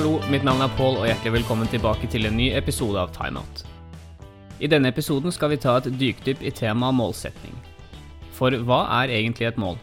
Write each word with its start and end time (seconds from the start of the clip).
Hallo, 0.00 0.16
mitt 0.32 0.46
navn 0.48 0.62
er 0.64 0.70
Pål, 0.78 0.94
og 0.96 1.02
hjertelig 1.04 1.30
velkommen 1.34 1.68
tilbake 1.68 2.08
til 2.08 2.24
en 2.24 2.38
ny 2.40 2.46
episode 2.56 2.96
av 2.96 3.10
Timeout. 3.12 3.58
I 4.56 4.68
denne 4.72 4.88
episoden 4.88 5.28
skal 5.28 5.50
vi 5.52 5.58
ta 5.60 5.74
et 5.76 5.90
dykdypp 6.00 6.40
i 6.40 6.52
temaet 6.56 6.96
målsetning. 6.96 7.52
For 8.32 8.54
hva 8.64 8.78
er 9.02 9.10
egentlig 9.12 9.50
et 9.50 9.58
mål? 9.60 9.74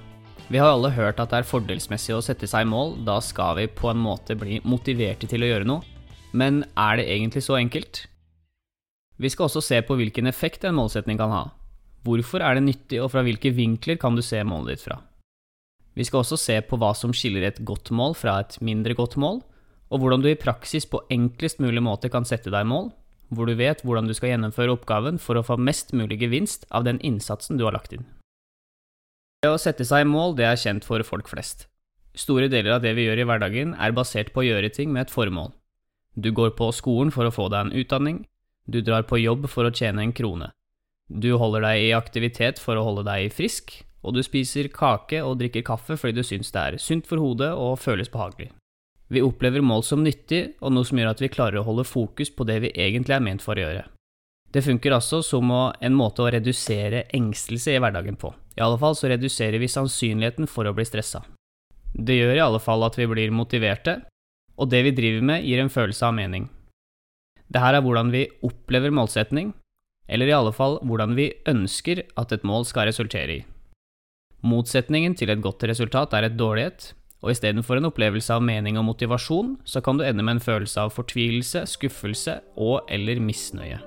Vi 0.49 0.57
har 0.57 0.71
alle 0.71 0.89
hørt 0.95 1.19
at 1.21 1.29
det 1.29 1.43
er 1.43 1.45
fordelsmessig 1.45 2.15
å 2.15 2.23
sette 2.25 2.49
seg 2.49 2.65
mål, 2.65 2.95
da 3.05 3.19
skal 3.21 3.59
vi 3.59 3.67
på 3.69 3.91
en 3.91 4.01
måte 4.01 4.33
bli 4.33 4.57
motiverte 4.65 5.29
til 5.29 5.45
å 5.45 5.49
gjøre 5.51 5.67
noe. 5.69 5.85
Men 6.33 6.63
er 6.73 6.97
det 6.97 7.05
egentlig 7.13 7.43
så 7.45 7.59
enkelt? 7.59 8.07
Vi 9.21 9.29
skal 9.29 9.45
også 9.51 9.61
se 9.67 9.83
på 9.85 9.99
hvilken 9.99 10.25
effekt 10.31 10.65
en 10.65 10.79
målsetning 10.79 11.19
kan 11.21 11.35
ha. 11.35 11.43
Hvorfor 12.09 12.41
er 12.41 12.57
det 12.57 12.63
nyttig, 12.65 13.03
og 13.03 13.11
fra 13.13 13.21
hvilke 13.27 13.51
vinkler 13.53 14.01
kan 14.01 14.17
du 14.17 14.23
se 14.25 14.41
målet 14.41 14.79
ditt 14.79 14.87
fra? 14.87 14.97
Vi 15.93 16.09
skal 16.09 16.23
også 16.23 16.41
se 16.41 16.57
på 16.65 16.81
hva 16.81 16.95
som 16.97 17.13
skiller 17.13 17.45
et 17.51 17.61
godt 17.61 17.93
mål 17.93 18.17
fra 18.17 18.39
et 18.41 18.57
mindre 18.65 18.97
godt 18.97 19.19
mål, 19.21 19.43
og 19.89 20.01
hvordan 20.01 20.23
du 20.23 20.29
i 20.31 20.39
praksis 20.39 20.87
på 20.89 21.01
enklest 21.13 21.61
mulig 21.63 21.83
måte 21.83 22.11
kan 22.11 22.27
sette 22.27 22.51
deg 22.53 22.67
mål, 22.67 22.91
hvor 23.29 23.47
du 23.47 23.55
vet 23.59 23.83
hvordan 23.83 24.07
du 24.07 24.15
skal 24.15 24.33
gjennomføre 24.33 24.75
oppgaven 24.75 25.19
for 25.19 25.39
å 25.39 25.45
få 25.45 25.57
mest 25.59 25.93
mulig 25.95 26.19
gevinst 26.21 26.67
av 26.71 26.87
den 26.87 26.99
innsatsen 27.05 27.59
du 27.59 27.65
har 27.67 27.75
lagt 27.75 27.95
inn. 27.95 28.05
Det 29.43 29.51
å 29.53 29.59
sette 29.61 29.85
seg 29.85 30.07
mål 30.09 30.35
det 30.37 30.47
er 30.47 30.59
kjent 30.59 30.87
for 30.87 31.03
folk 31.05 31.29
flest. 31.29 31.67
Store 32.17 32.47
deler 32.49 32.77
av 32.77 32.81
det 32.81 32.95
vi 32.97 33.05
gjør 33.05 33.21
i 33.21 33.27
hverdagen 33.29 33.75
er 33.77 33.93
basert 33.93 34.31
på 34.33 34.41
å 34.41 34.47
gjøre 34.47 34.71
ting 34.73 34.89
med 34.93 35.05
et 35.05 35.13
formål. 35.13 35.51
Du 36.17 36.31
går 36.33 36.55
på 36.57 36.71
skolen 36.73 37.11
for 37.13 37.27
å 37.27 37.33
få 37.33 37.45
deg 37.53 37.67
en 37.67 37.75
utdanning, 37.77 38.23
du 38.65 38.81
drar 38.81 39.05
på 39.07 39.19
jobb 39.21 39.45
for 39.51 39.67
å 39.67 39.71
tjene 39.71 40.01
en 40.03 40.15
krone. 40.15 40.49
Du 41.07 41.29
holder 41.39 41.63
deg 41.63 41.83
i 41.85 41.93
aktivitet 41.95 42.59
for 42.59 42.75
å 42.75 42.83
holde 42.83 43.05
deg 43.07 43.29
frisk, 43.31 43.77
og 44.03 44.17
du 44.17 44.23
spiser 44.25 44.67
kake 44.73 45.21
og 45.23 45.37
drikker 45.39 45.63
kaffe 45.67 45.95
fordi 45.99 46.17
du 46.17 46.25
syns 46.25 46.51
det 46.55 46.63
er 46.63 46.79
sunt 46.81 47.07
for 47.07 47.21
hodet 47.21 47.53
og 47.53 47.77
føles 47.79 48.11
behagelig. 48.11 48.49
Vi 49.07 49.23
opplever 49.23 49.63
mål 49.63 49.83
som 49.87 50.03
nyttig, 50.03 50.57
og 50.59 50.73
noe 50.73 50.87
som 50.87 50.99
gjør 50.99 51.13
at 51.13 51.21
vi 51.23 51.31
klarer 51.31 51.61
å 51.61 51.67
holde 51.67 51.87
fokus 51.87 52.31
på 52.33 52.47
det 52.47 52.59
vi 52.65 52.73
egentlig 52.75 53.15
er 53.15 53.23
ment 53.23 53.43
for 53.43 53.55
å 53.55 53.63
gjøre. 53.63 53.85
Det 54.51 54.63
funker 54.63 54.95
altså 54.95 55.21
som 55.23 55.51
en 55.51 55.95
måte 55.95 56.23
å 56.23 56.29
redusere 56.31 57.05
engstelse 57.15 57.75
i 57.75 57.79
hverdagen 57.83 58.15
på. 58.19 58.33
I 58.57 58.63
alle 58.63 58.79
fall 58.79 58.95
så 58.97 59.11
reduserer 59.11 59.59
vi 59.59 59.69
sannsynligheten 59.71 60.47
for 60.51 60.67
å 60.67 60.73
bli 60.75 60.85
stressa. 60.87 61.23
Det 61.93 62.15
gjør 62.17 62.35
i 62.35 62.43
alle 62.43 62.61
fall 62.63 62.83
at 62.87 62.97
vi 62.99 63.07
blir 63.07 63.33
motiverte, 63.35 63.99
og 64.57 64.71
det 64.71 64.83
vi 64.87 64.95
driver 64.95 65.27
med, 65.31 65.45
gir 65.45 65.61
en 65.61 65.71
følelse 65.71 66.07
av 66.07 66.15
mening. 66.17 66.47
Dette 67.47 67.63
er 67.77 67.83
hvordan 67.83 68.11
vi 68.11 68.25
opplever 68.43 68.91
målsetning, 68.91 69.53
eller 70.07 70.27
i 70.27 70.35
alle 70.35 70.53
fall 70.55 70.79
hvordan 70.87 71.15
vi 71.15 71.31
ønsker 71.47 72.03
at 72.19 72.33
et 72.35 72.47
mål 72.47 72.65
skal 72.67 72.89
resultere 72.89 73.39
i. 73.39 73.43
Motsetningen 74.47 75.15
til 75.17 75.31
et 75.33 75.43
godt 75.43 75.65
resultat 75.67 76.13
er 76.15 76.27
et 76.27 76.37
dårlig 76.39 76.67
et, 76.69 76.89
og 77.23 77.33
istedenfor 77.33 77.79
en 77.79 77.89
opplevelse 77.89 78.33
av 78.33 78.43
mening 78.45 78.77
og 78.77 78.85
motivasjon, 78.91 79.55
så 79.65 79.81
kan 79.81 79.97
du 79.97 80.05
ende 80.05 80.23
med 80.23 80.37
en 80.37 80.43
følelse 80.43 80.85
av 80.85 80.93
fortvilelse, 80.93 81.65
skuffelse 81.69 82.39
og 82.55 82.81
eller 82.93 83.21
misnøye. 83.23 83.79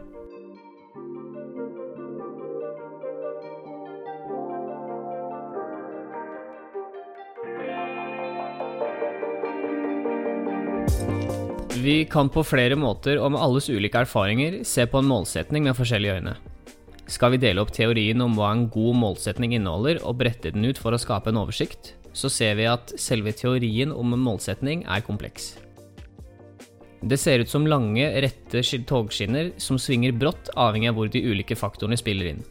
Vi 11.80 12.04
kan 12.04 12.28
på 12.28 12.42
flere 12.44 12.76
måter 12.76 13.16
og 13.16 13.30
med 13.32 13.40
alles 13.40 13.70
ulike 13.72 14.02
erfaringer 14.02 14.58
se 14.68 14.84
på 14.90 15.00
en 15.00 15.08
målsetning 15.08 15.64
med 15.64 15.78
forskjellige 15.78 16.18
øyne. 16.18 16.34
Skal 17.08 17.32
vi 17.32 17.40
dele 17.40 17.62
opp 17.62 17.72
teorien 17.72 18.20
om 18.20 18.34
hva 18.36 18.50
en 18.52 18.66
god 18.70 18.98
målsetning 19.00 19.54
inneholder 19.56 20.02
og 20.04 20.18
brette 20.20 20.52
den 20.52 20.66
ut 20.68 20.78
for 20.78 20.92
å 20.92 21.00
skape 21.00 21.32
en 21.32 21.40
oversikt, 21.40 21.94
så 22.12 22.30
ser 22.32 22.56
vi 22.58 22.68
at 22.70 22.92
selve 23.00 23.32
teorien 23.36 23.92
om 23.92 24.14
en 24.14 24.22
målsetning 24.24 24.84
er 24.88 25.04
kompleks. 25.06 25.54
Det 27.00 27.16
ser 27.16 27.40
ut 27.40 27.48
som 27.48 27.66
lange, 27.66 28.04
rette 28.20 28.60
togskinner 28.88 29.54
som 29.56 29.78
svinger 29.80 30.12
brått 30.12 30.50
avhengig 30.56 30.90
av 30.90 30.98
hvor 30.98 31.08
de 31.08 31.22
ulike 31.24 31.56
faktorene 31.56 31.96
spiller 31.96 32.34
inn. 32.34 32.42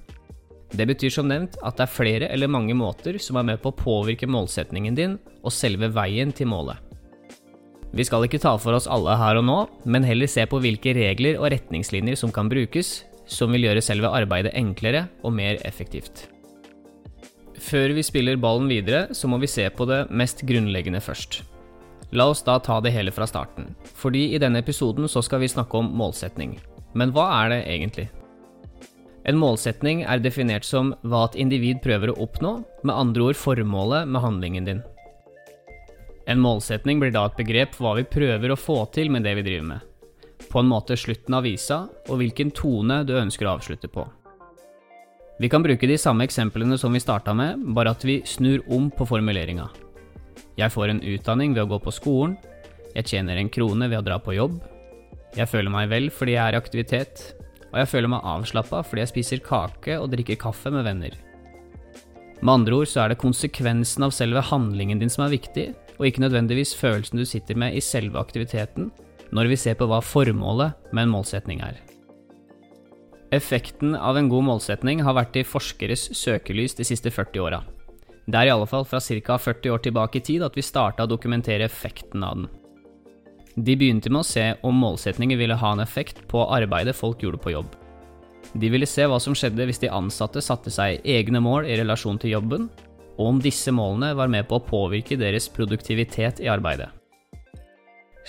Det 0.69 0.85
betyr 0.89 1.13
som 1.13 1.29
nevnt 1.29 1.57
at 1.65 1.77
det 1.77 1.85
er 1.85 1.93
flere 1.93 2.29
eller 2.29 2.49
mange 2.49 2.75
måter 2.77 3.17
som 3.21 3.37
er 3.37 3.45
med 3.51 3.61
på 3.61 3.71
å 3.71 3.77
påvirke 3.77 4.29
målsetningen 4.29 4.97
din 4.97 5.17
og 5.41 5.53
selve 5.53 5.89
veien 5.93 6.33
til 6.33 6.49
målet. 6.49 6.77
Vi 7.89 8.05
skal 8.05 8.25
ikke 8.25 8.41
ta 8.41 8.53
for 8.61 8.77
oss 8.77 8.89
alle 8.89 9.15
her 9.17 9.39
og 9.39 9.47
nå, 9.47 9.59
men 9.89 10.05
heller 10.05 10.29
se 10.29 10.45
på 10.45 10.59
hvilke 10.61 10.93
regler 10.93 11.39
og 11.41 11.49
retningslinjer 11.55 12.19
som 12.21 12.33
kan 12.33 12.49
brukes, 12.49 12.99
som 13.25 13.53
vil 13.53 13.65
gjøre 13.65 13.85
selve 13.85 14.11
arbeidet 14.13 14.53
enklere 14.57 15.07
og 15.25 15.33
mer 15.33 15.57
effektivt. 15.65 16.27
Før 17.59 17.91
vi 17.95 18.03
spiller 18.05 18.39
ballen 18.39 18.69
videre, 18.71 19.09
så 19.13 19.27
må 19.27 19.39
vi 19.41 19.49
se 19.51 19.65
på 19.69 19.85
det 19.89 20.05
mest 20.15 20.45
grunnleggende 20.47 21.01
først. 21.03 21.41
La 22.15 22.25
oss 22.31 22.41
da 22.41 22.55
ta 22.63 22.79
det 22.81 22.93
hele 22.95 23.11
fra 23.13 23.27
starten, 23.29 23.75
fordi 23.83 24.31
i 24.33 24.39
denne 24.41 24.63
episoden 24.63 25.09
så 25.11 25.21
skal 25.21 25.43
vi 25.43 25.51
snakke 25.51 25.77
om 25.77 25.91
målsetning. 25.99 26.55
Men 26.97 27.11
hva 27.13 27.27
er 27.43 27.51
det 27.53 27.59
egentlig? 27.69 28.07
En 29.29 29.37
målsetning 29.37 30.05
er 30.07 30.21
definert 30.23 30.65
som 30.65 30.93
hva 31.03 31.27
et 31.27 31.37
individ 31.43 31.83
prøver 31.83 32.13
å 32.13 32.17
oppnå, 32.23 32.55
med 32.81 32.95
andre 32.95 33.27
ord 33.29 33.37
formålet 33.37 34.07
med 34.09 34.23
handlingen 34.23 34.69
din. 34.69 34.81
En 36.29 36.41
målsetning 36.41 37.01
blir 37.01 37.13
da 37.13 37.27
et 37.27 37.37
begrep 37.37 37.75
for 37.75 37.89
hva 37.89 37.99
vi 37.99 38.07
prøver 38.09 38.53
å 38.53 38.57
få 38.57 38.83
til 38.95 39.11
med 39.13 39.27
det 39.27 39.35
vi 39.37 39.45
driver 39.45 39.67
med. 39.75 39.85
På 40.49 40.63
en 40.63 40.71
måte 40.71 40.97
slutten 40.97 41.35
av 41.35 41.45
visa, 41.45 41.83
og 42.07 42.21
hvilken 42.21 42.53
tone 42.55 43.03
du 43.05 43.13
ønsker 43.19 43.45
å 43.45 43.57
avslutte 43.57 43.91
på. 43.91 44.07
Vi 45.39 45.47
kan 45.49 45.63
bruke 45.63 45.87
de 45.87 45.95
samme 45.97 46.25
eksemplene 46.27 46.75
som 46.77 46.91
vi 46.91 46.99
starta 46.99 47.31
med, 47.31 47.61
bare 47.71 47.93
at 47.95 48.03
vi 48.03 48.17
snur 48.27 48.59
om 48.75 48.89
på 48.91 49.05
formuleringa. 49.07 49.69
Jeg 50.59 50.73
får 50.73 50.91
en 50.91 50.99
utdanning 50.99 51.53
ved 51.55 51.63
å 51.63 51.69
gå 51.69 51.77
på 51.85 51.93
skolen. 51.95 52.33
Jeg 52.91 53.07
tjener 53.07 53.39
en 53.39 53.51
krone 53.53 53.87
ved 53.87 54.01
å 54.01 54.03
dra 54.03 54.17
på 54.19 54.35
jobb. 54.35 54.57
Jeg 55.37 55.47
føler 55.47 55.71
meg 55.71 55.87
vel 55.93 56.09
fordi 56.11 56.35
jeg 56.35 56.43
er 56.43 56.57
i 56.57 56.59
aktivitet. 56.59 57.23
Og 57.69 57.77
jeg 57.79 57.91
føler 57.93 58.11
meg 58.11 58.27
avslappa 58.27 58.81
fordi 58.83 59.05
jeg 59.05 59.11
spiser 59.13 59.43
kake 59.45 59.95
og 60.01 60.09
drikker 60.11 60.41
kaffe 60.41 60.73
med 60.75 60.83
venner. 60.89 61.15
Med 62.41 62.53
andre 62.53 62.81
ord 62.81 62.91
så 62.91 63.05
er 63.05 63.13
det 63.13 63.21
konsekvensen 63.23 64.03
av 64.03 64.15
selve 64.15 64.43
handlingen 64.43 64.99
din 64.99 65.11
som 65.11 65.23
er 65.23 65.37
viktig, 65.37 65.69
og 65.99 66.07
ikke 66.07 66.25
nødvendigvis 66.25 66.75
følelsen 66.75 67.19
du 67.19 67.23
sitter 67.27 67.55
med 67.55 67.79
i 67.79 67.83
selve 67.83 68.19
aktiviteten, 68.19 68.91
når 69.31 69.53
vi 69.53 69.59
ser 69.59 69.79
på 69.79 69.87
hva 69.87 70.01
formålet 70.03 70.91
med 70.91 71.05
en 71.05 71.15
målsetning 71.15 71.63
er. 71.63 71.79
Effekten 73.31 73.95
av 73.95 74.17
en 74.17 74.29
god 74.29 74.45
målsetning 74.47 75.03
har 75.05 75.13
vært 75.13 75.35
i 75.37 75.45
forskeres 75.45 76.07
søkelys 76.17 76.73
de 76.79 76.85
siste 76.87 77.11
40 77.13 77.43
åra. 77.45 77.59
Det 78.25 78.37
er 78.39 78.49
i 78.49 78.53
alle 78.53 78.65
fall 78.69 78.87
fra 78.89 78.97
ca. 78.97 79.37
40 79.37 79.73
år 79.73 79.83
tilbake 79.85 80.17
i 80.17 80.25
tid 80.25 80.45
at 80.45 80.57
vi 80.57 80.65
starta 80.65 81.05
å 81.05 81.09
dokumentere 81.09 81.65
effekten 81.65 82.25
av 82.25 82.39
den. 82.39 82.49
De 83.53 83.75
begynte 83.75 84.09
med 84.09 84.23
å 84.23 84.27
se 84.27 84.45
om 84.65 84.81
målsetninger 84.81 85.37
ville 85.37 85.57
ha 85.61 85.71
en 85.73 85.83
effekt 85.83 86.23
på 86.31 86.41
arbeidet 86.45 86.95
folk 86.97 87.21
gjorde 87.21 87.41
på 87.43 87.53
jobb. 87.53 87.69
De 88.53 88.69
ville 88.73 88.89
se 88.89 89.05
hva 89.05 89.19
som 89.21 89.35
skjedde 89.37 89.65
hvis 89.67 89.81
de 89.83 89.91
ansatte 89.93 90.41
satte 90.41 90.73
seg 90.73 91.05
egne 91.05 91.41
mål 91.43 91.67
i 91.69 91.77
relasjon 91.77 92.17
til 92.21 92.33
jobben, 92.37 92.69
og 93.19 93.33
om 93.33 93.41
disse 93.43 93.73
målene 93.75 94.15
var 94.17 94.31
med 94.31 94.47
på 94.49 94.57
å 94.57 94.65
påvirke 94.65 95.19
deres 95.19 95.49
produktivitet 95.53 96.41
i 96.41 96.49
arbeidet. 96.49 96.89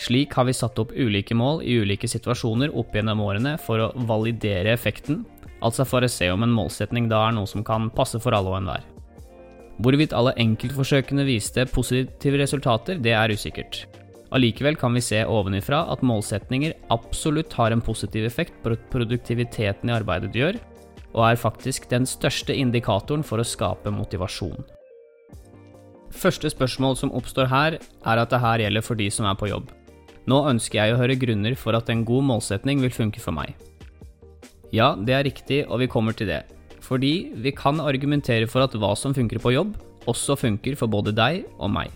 Slik 0.00 0.32
har 0.32 0.46
vi 0.48 0.56
satt 0.56 0.78
opp 0.80 0.94
ulike 0.96 1.36
mål 1.36 1.60
i 1.60 1.74
ulike 1.82 2.08
situasjoner 2.08 2.72
opp 2.72 2.94
gjennom 2.96 3.20
årene 3.20 3.58
for 3.60 3.82
å 3.84 3.90
validere 4.08 4.72
effekten, 4.72 5.26
altså 5.60 5.84
for 5.84 6.06
å 6.06 6.08
se 6.08 6.30
om 6.32 6.46
en 6.46 6.54
målsetning 6.56 7.10
da 7.10 7.26
er 7.26 7.34
noe 7.36 7.48
som 7.50 7.64
kan 7.66 7.90
passe 7.92 8.20
for 8.22 8.32
alle 8.36 8.48
og 8.48 8.62
enhver. 8.62 8.86
Hvorvidt 9.80 10.14
alle 10.16 10.32
enkeltforsøkene 10.40 11.24
viste 11.28 11.66
positive 11.68 12.40
resultater, 12.40 12.96
det 13.00 13.12
er 13.16 13.32
usikkert. 13.32 13.82
Allikevel 14.32 14.76
kan 14.80 14.94
vi 14.96 15.02
se 15.04 15.20
ovenifra 15.26 15.82
at 15.92 16.04
målsetninger 16.06 16.76
absolutt 16.94 17.52
har 17.58 17.74
en 17.74 17.82
positiv 17.84 18.24
effekt 18.24 18.56
på 18.64 18.76
produktiviteten 18.92 19.90
i 19.90 19.96
arbeidet 19.96 20.30
du 20.32 20.38
gjør, 20.40 20.60
og 21.12 21.24
er 21.26 21.40
faktisk 21.42 21.90
den 21.90 22.06
største 22.06 22.54
indikatoren 22.54 23.24
for 23.26 23.42
å 23.42 23.46
skape 23.46 23.92
motivasjon. 23.92 24.62
Første 26.10 26.50
spørsmål 26.52 26.96
som 26.98 27.12
oppstår 27.16 27.50
her, 27.50 27.78
er 27.80 28.22
at 28.22 28.32
det 28.32 28.40
her 28.42 28.64
gjelder 28.64 28.86
for 28.86 28.98
de 28.98 29.10
som 29.12 29.28
er 29.28 29.36
på 29.38 29.50
jobb. 29.50 29.68
Nå 30.28 30.42
ønsker 30.50 30.80
jeg 30.80 30.94
å 30.94 31.00
høre 31.00 31.18
grunner 31.18 31.56
for 31.56 31.76
at 31.78 31.88
en 31.92 32.04
god 32.04 32.26
målsetning 32.28 32.82
vil 32.82 32.92
funke 32.92 33.22
for 33.22 33.36
meg. 33.36 33.54
Ja, 34.74 34.92
det 34.94 35.14
er 35.16 35.24
riktig, 35.26 35.64
og 35.66 35.80
vi 35.82 35.88
kommer 35.90 36.16
til 36.16 36.30
det. 36.30 36.42
Fordi 36.84 37.30
vi 37.38 37.52
kan 37.54 37.80
argumentere 37.80 38.48
for 38.50 38.64
at 38.64 38.74
hva 38.74 38.92
som 38.98 39.14
funker 39.16 39.40
på 39.42 39.54
jobb, 39.54 39.76
også 40.10 40.36
funker 40.38 40.76
for 40.78 40.90
både 40.90 41.14
deg 41.16 41.44
og 41.58 41.72
meg. 41.72 41.90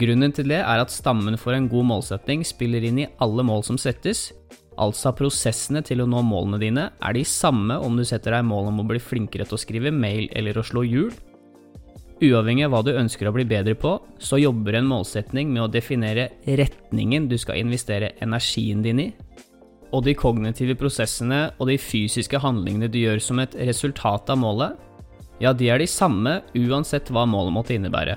Grunnen 0.00 0.32
til 0.32 0.48
det 0.48 0.62
er 0.62 0.80
at 0.80 0.92
stammen 0.92 1.36
for 1.40 1.52
en 1.56 1.68
god 1.68 1.86
målsetning 1.90 2.44
spiller 2.46 2.84
inn 2.88 3.02
i 3.02 3.10
alle 3.22 3.44
mål 3.44 3.64
som 3.66 3.78
settes, 3.80 4.30
altså 4.80 5.12
prosessene 5.14 5.84
til 5.86 6.02
å 6.02 6.08
nå 6.08 6.22
målene 6.26 6.58
dine 6.62 6.86
er 6.98 7.14
de 7.14 7.22
samme 7.28 7.76
om 7.78 7.94
du 7.98 8.02
setter 8.06 8.34
deg 8.34 8.46
mål 8.48 8.72
om 8.72 8.80
å 8.82 8.86
bli 8.88 8.98
flinkere 9.02 9.46
til 9.46 9.58
å 9.58 9.60
skrive 9.60 9.92
mail 9.94 10.26
eller 10.34 10.58
å 10.58 10.66
slå 10.66 10.82
hjul, 10.88 11.12
Uavhengig 12.24 12.64
av 12.64 12.72
hva 12.72 12.80
du 12.86 12.94
ønsker 12.94 13.28
å 13.28 13.34
bli 13.34 13.44
bedre 13.48 13.74
på, 13.76 13.98
så 14.22 14.38
jobber 14.40 14.78
en 14.78 14.88
målsetning 14.88 15.50
med 15.52 15.64
å 15.64 15.70
definere 15.72 16.30
retningen 16.46 17.26
du 17.28 17.36
skal 17.40 17.60
investere 17.60 18.14
energien 18.24 18.84
din 18.84 19.02
i, 19.02 19.08
og 19.94 20.06
de 20.06 20.14
kognitive 20.18 20.76
prosessene 20.78 21.48
og 21.58 21.68
de 21.68 21.76
fysiske 21.78 22.40
handlingene 22.40 22.88
du 22.90 23.00
gjør 23.02 23.20
som 23.22 23.42
et 23.42 23.56
resultat 23.68 24.30
av 24.32 24.40
målet, 24.40 24.78
ja, 25.42 25.52
de 25.52 25.68
er 25.68 25.82
de 25.82 25.90
samme 25.90 26.38
uansett 26.54 27.10
hva 27.12 27.26
målet 27.28 27.54
måtte 27.54 27.76
innebære. 27.76 28.16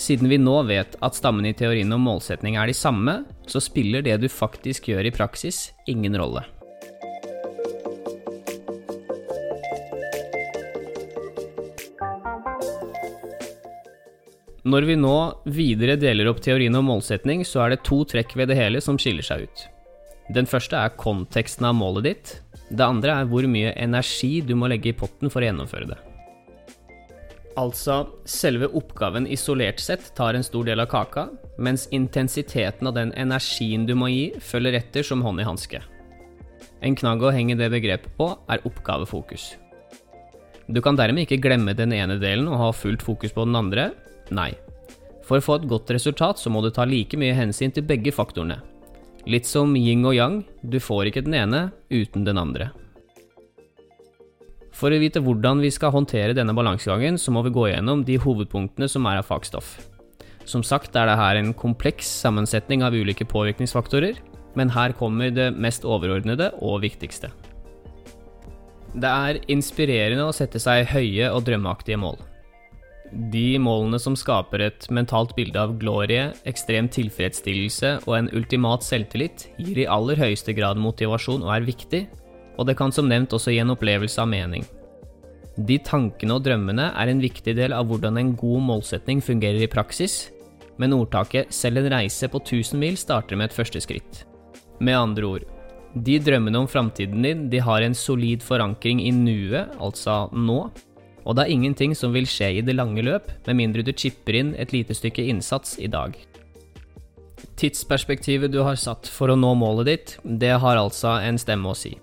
Siden 0.00 0.30
vi 0.32 0.38
nå 0.40 0.54
vet 0.68 0.94
at 1.04 1.16
stammene 1.16 1.50
i 1.50 1.56
teorien 1.56 1.92
om 1.92 2.06
målsetning 2.06 2.56
er 2.60 2.70
de 2.70 2.76
samme, 2.76 3.22
så 3.48 3.60
spiller 3.60 4.04
det 4.04 4.20
du 4.22 4.30
faktisk 4.32 4.92
gjør 4.92 5.08
i 5.08 5.14
praksis, 5.16 5.70
ingen 5.90 6.16
rolle. 6.20 6.46
Når 14.70 14.84
vi 14.86 14.94
nå 14.98 15.14
videre 15.50 15.96
deler 15.98 16.28
opp 16.30 16.42
teorien 16.44 16.76
om 16.78 16.84
målsetning, 16.86 17.42
så 17.48 17.64
er 17.64 17.72
det 17.72 17.84
to 17.86 18.02
trekk 18.06 18.36
ved 18.38 18.50
det 18.52 18.58
hele 18.58 18.82
som 18.84 18.98
skiller 19.00 19.24
seg 19.26 19.46
ut. 19.48 19.62
Den 20.36 20.46
første 20.46 20.78
er 20.78 20.92
konteksten 21.00 21.66
av 21.66 21.74
målet 21.74 22.06
ditt. 22.06 22.34
Det 22.68 22.84
andre 22.84 23.16
er 23.18 23.30
hvor 23.30 23.48
mye 23.50 23.72
energi 23.74 24.36
du 24.46 24.52
må 24.54 24.68
legge 24.70 24.92
i 24.92 24.96
potten 24.96 25.32
for 25.32 25.42
å 25.42 25.48
gjennomføre 25.48 25.88
det. 25.90 25.96
Altså, 27.58 27.96
selve 28.30 28.68
oppgaven 28.78 29.26
isolert 29.26 29.80
sett 29.82 30.12
tar 30.14 30.38
en 30.38 30.46
stor 30.46 30.68
del 30.68 30.84
av 30.84 30.90
kaka, 30.92 31.26
mens 31.58 31.88
intensiteten 31.90 32.86
av 32.86 32.94
den 32.94 33.10
energien 33.18 33.88
du 33.88 33.96
må 33.98 34.12
gi, 34.12 34.28
følger 34.38 34.78
etter 34.78 35.06
som 35.06 35.24
hånd 35.26 35.42
i 35.42 35.48
hanske. 35.48 35.80
En 36.80 36.94
knagg 36.96 37.24
å 37.26 37.32
henge 37.34 37.58
det 37.58 37.72
begrepet 37.72 38.14
på 38.20 38.30
er 38.46 38.62
oppgavefokus. 38.68 39.48
Du 40.70 40.78
kan 40.84 40.94
dermed 40.94 41.26
ikke 41.26 41.40
glemme 41.42 41.74
den 41.74 41.96
ene 41.96 42.20
delen 42.22 42.46
og 42.52 42.60
ha 42.62 42.70
fullt 42.76 43.02
fokus 43.02 43.34
på 43.34 43.48
den 43.48 43.58
andre, 43.58 43.88
Nei. 44.30 44.52
For 45.26 45.38
å 45.38 45.44
få 45.44 45.60
et 45.60 45.68
godt 45.70 45.92
resultat 45.94 46.40
så 46.42 46.50
må 46.50 46.62
du 46.62 46.72
ta 46.74 46.86
like 46.88 47.18
mye 47.18 47.36
hensyn 47.36 47.74
til 47.74 47.86
begge 47.86 48.12
faktorene. 48.14 48.60
Litt 49.30 49.46
som 49.46 49.74
yin 49.76 50.06
og 50.08 50.16
yang, 50.16 50.40
du 50.62 50.78
får 50.80 51.10
ikke 51.10 51.24
den 51.26 51.36
ene 51.36 51.66
uten 51.92 52.24
den 52.24 52.40
andre. 52.40 52.70
For 54.80 54.88
å 54.88 55.00
vite 55.02 55.20
hvordan 55.20 55.60
vi 55.60 55.68
skal 55.74 55.92
håndtere 55.92 56.34
denne 56.36 56.54
balansegangen, 56.56 57.18
så 57.20 57.34
må 57.34 57.42
vi 57.44 57.52
gå 57.52 57.66
gjennom 57.68 58.04
de 58.06 58.16
hovedpunktene 58.22 58.88
som 58.88 59.06
er 59.10 59.20
av 59.20 59.28
fagstoff. 59.28 59.74
Som 60.48 60.64
sagt 60.64 60.96
er 60.96 61.10
det 61.10 61.18
her 61.20 61.36
en 61.36 61.52
kompleks 61.54 62.08
sammensetning 62.24 62.82
av 62.86 62.96
ulike 62.96 63.26
påvirkningsfaktorer, 63.28 64.16
men 64.56 64.72
her 64.72 64.96
kommer 64.96 65.30
det 65.30 65.50
mest 65.52 65.84
overordnede 65.84 66.50
og 66.64 66.80
viktigste. 66.86 67.28
Det 68.90 69.10
er 69.10 69.38
inspirerende 69.52 70.24
å 70.26 70.34
sette 70.34 70.58
seg 70.58 70.88
høye 70.90 71.28
og 71.30 71.44
drømmeaktige 71.46 72.00
mål. 72.00 72.18
De 73.10 73.58
målene 73.58 73.98
som 73.98 74.14
skaper 74.14 74.62
et 74.62 74.86
mentalt 74.94 75.32
bilde 75.34 75.58
av 75.58 75.72
glorie, 75.80 76.28
ekstrem 76.46 76.86
tilfredsstillelse 76.92 77.96
og 78.06 78.14
en 78.16 78.30
ultimat 78.38 78.86
selvtillit, 78.86 79.48
gir 79.58 79.82
i 79.82 79.88
aller 79.90 80.20
høyeste 80.20 80.54
grad 80.54 80.78
motivasjon 80.78 81.42
og 81.42 81.54
er 81.56 81.66
viktig, 81.66 82.04
og 82.58 82.68
det 82.68 82.76
kan 82.78 82.94
som 82.94 83.08
nevnt 83.10 83.34
også 83.34 83.54
gi 83.54 83.62
en 83.62 83.74
opplevelse 83.74 84.20
av 84.22 84.30
mening. 84.30 84.66
De 85.58 85.80
tankene 85.82 86.36
og 86.36 86.44
drømmene 86.46 86.92
er 86.94 87.10
en 87.10 87.22
viktig 87.22 87.56
del 87.58 87.74
av 87.74 87.88
hvordan 87.90 88.20
en 88.20 88.34
god 88.38 88.62
målsetning 88.68 89.22
fungerer 89.24 89.64
i 89.64 89.70
praksis, 89.70 90.30
men 90.78 90.94
ordtaket 90.96 91.50
'selv 91.52 91.78
en 91.78 91.92
reise 91.92 92.28
på 92.28 92.38
1000 92.40 92.78
mil' 92.80 92.96
starter 92.96 93.36
med 93.36 93.50
et 93.50 93.56
første 93.56 93.80
skritt. 93.80 94.24
Med 94.80 94.96
andre 94.96 95.24
ord, 95.24 95.44
de 95.94 96.18
drømmene 96.18 96.56
om 96.56 96.68
framtiden 96.68 97.22
din 97.22 97.50
de 97.50 97.58
har 97.58 97.82
en 97.82 97.94
solid 97.94 98.40
forankring 98.40 99.02
i 99.02 99.10
nuet, 99.10 99.68
altså 99.80 100.30
nå, 100.32 100.70
og 101.24 101.36
det 101.36 101.44
er 101.44 101.54
ingenting 101.54 101.94
som 101.96 102.14
vil 102.14 102.28
skje 102.28 102.50
i 102.58 102.64
det 102.64 102.76
lange 102.76 103.04
løp, 103.04 103.28
med 103.46 103.58
mindre 103.58 103.84
du 103.86 103.92
chipper 103.92 104.38
inn 104.40 104.54
et 104.58 104.72
lite 104.74 104.96
stykke 104.96 105.26
innsats 105.32 105.76
i 105.78 105.90
dag. 105.90 106.16
Tidsperspektivet 107.60 108.52
du 108.52 108.62
har 108.64 108.78
satt 108.80 109.08
for 109.08 109.32
å 109.32 109.38
nå 109.38 109.52
målet 109.58 109.90
ditt, 109.90 110.14
det 110.24 110.54
har 110.62 110.80
altså 110.80 111.18
en 111.24 111.40
stemme 111.40 111.72
å 111.72 111.76
si. 111.76 111.94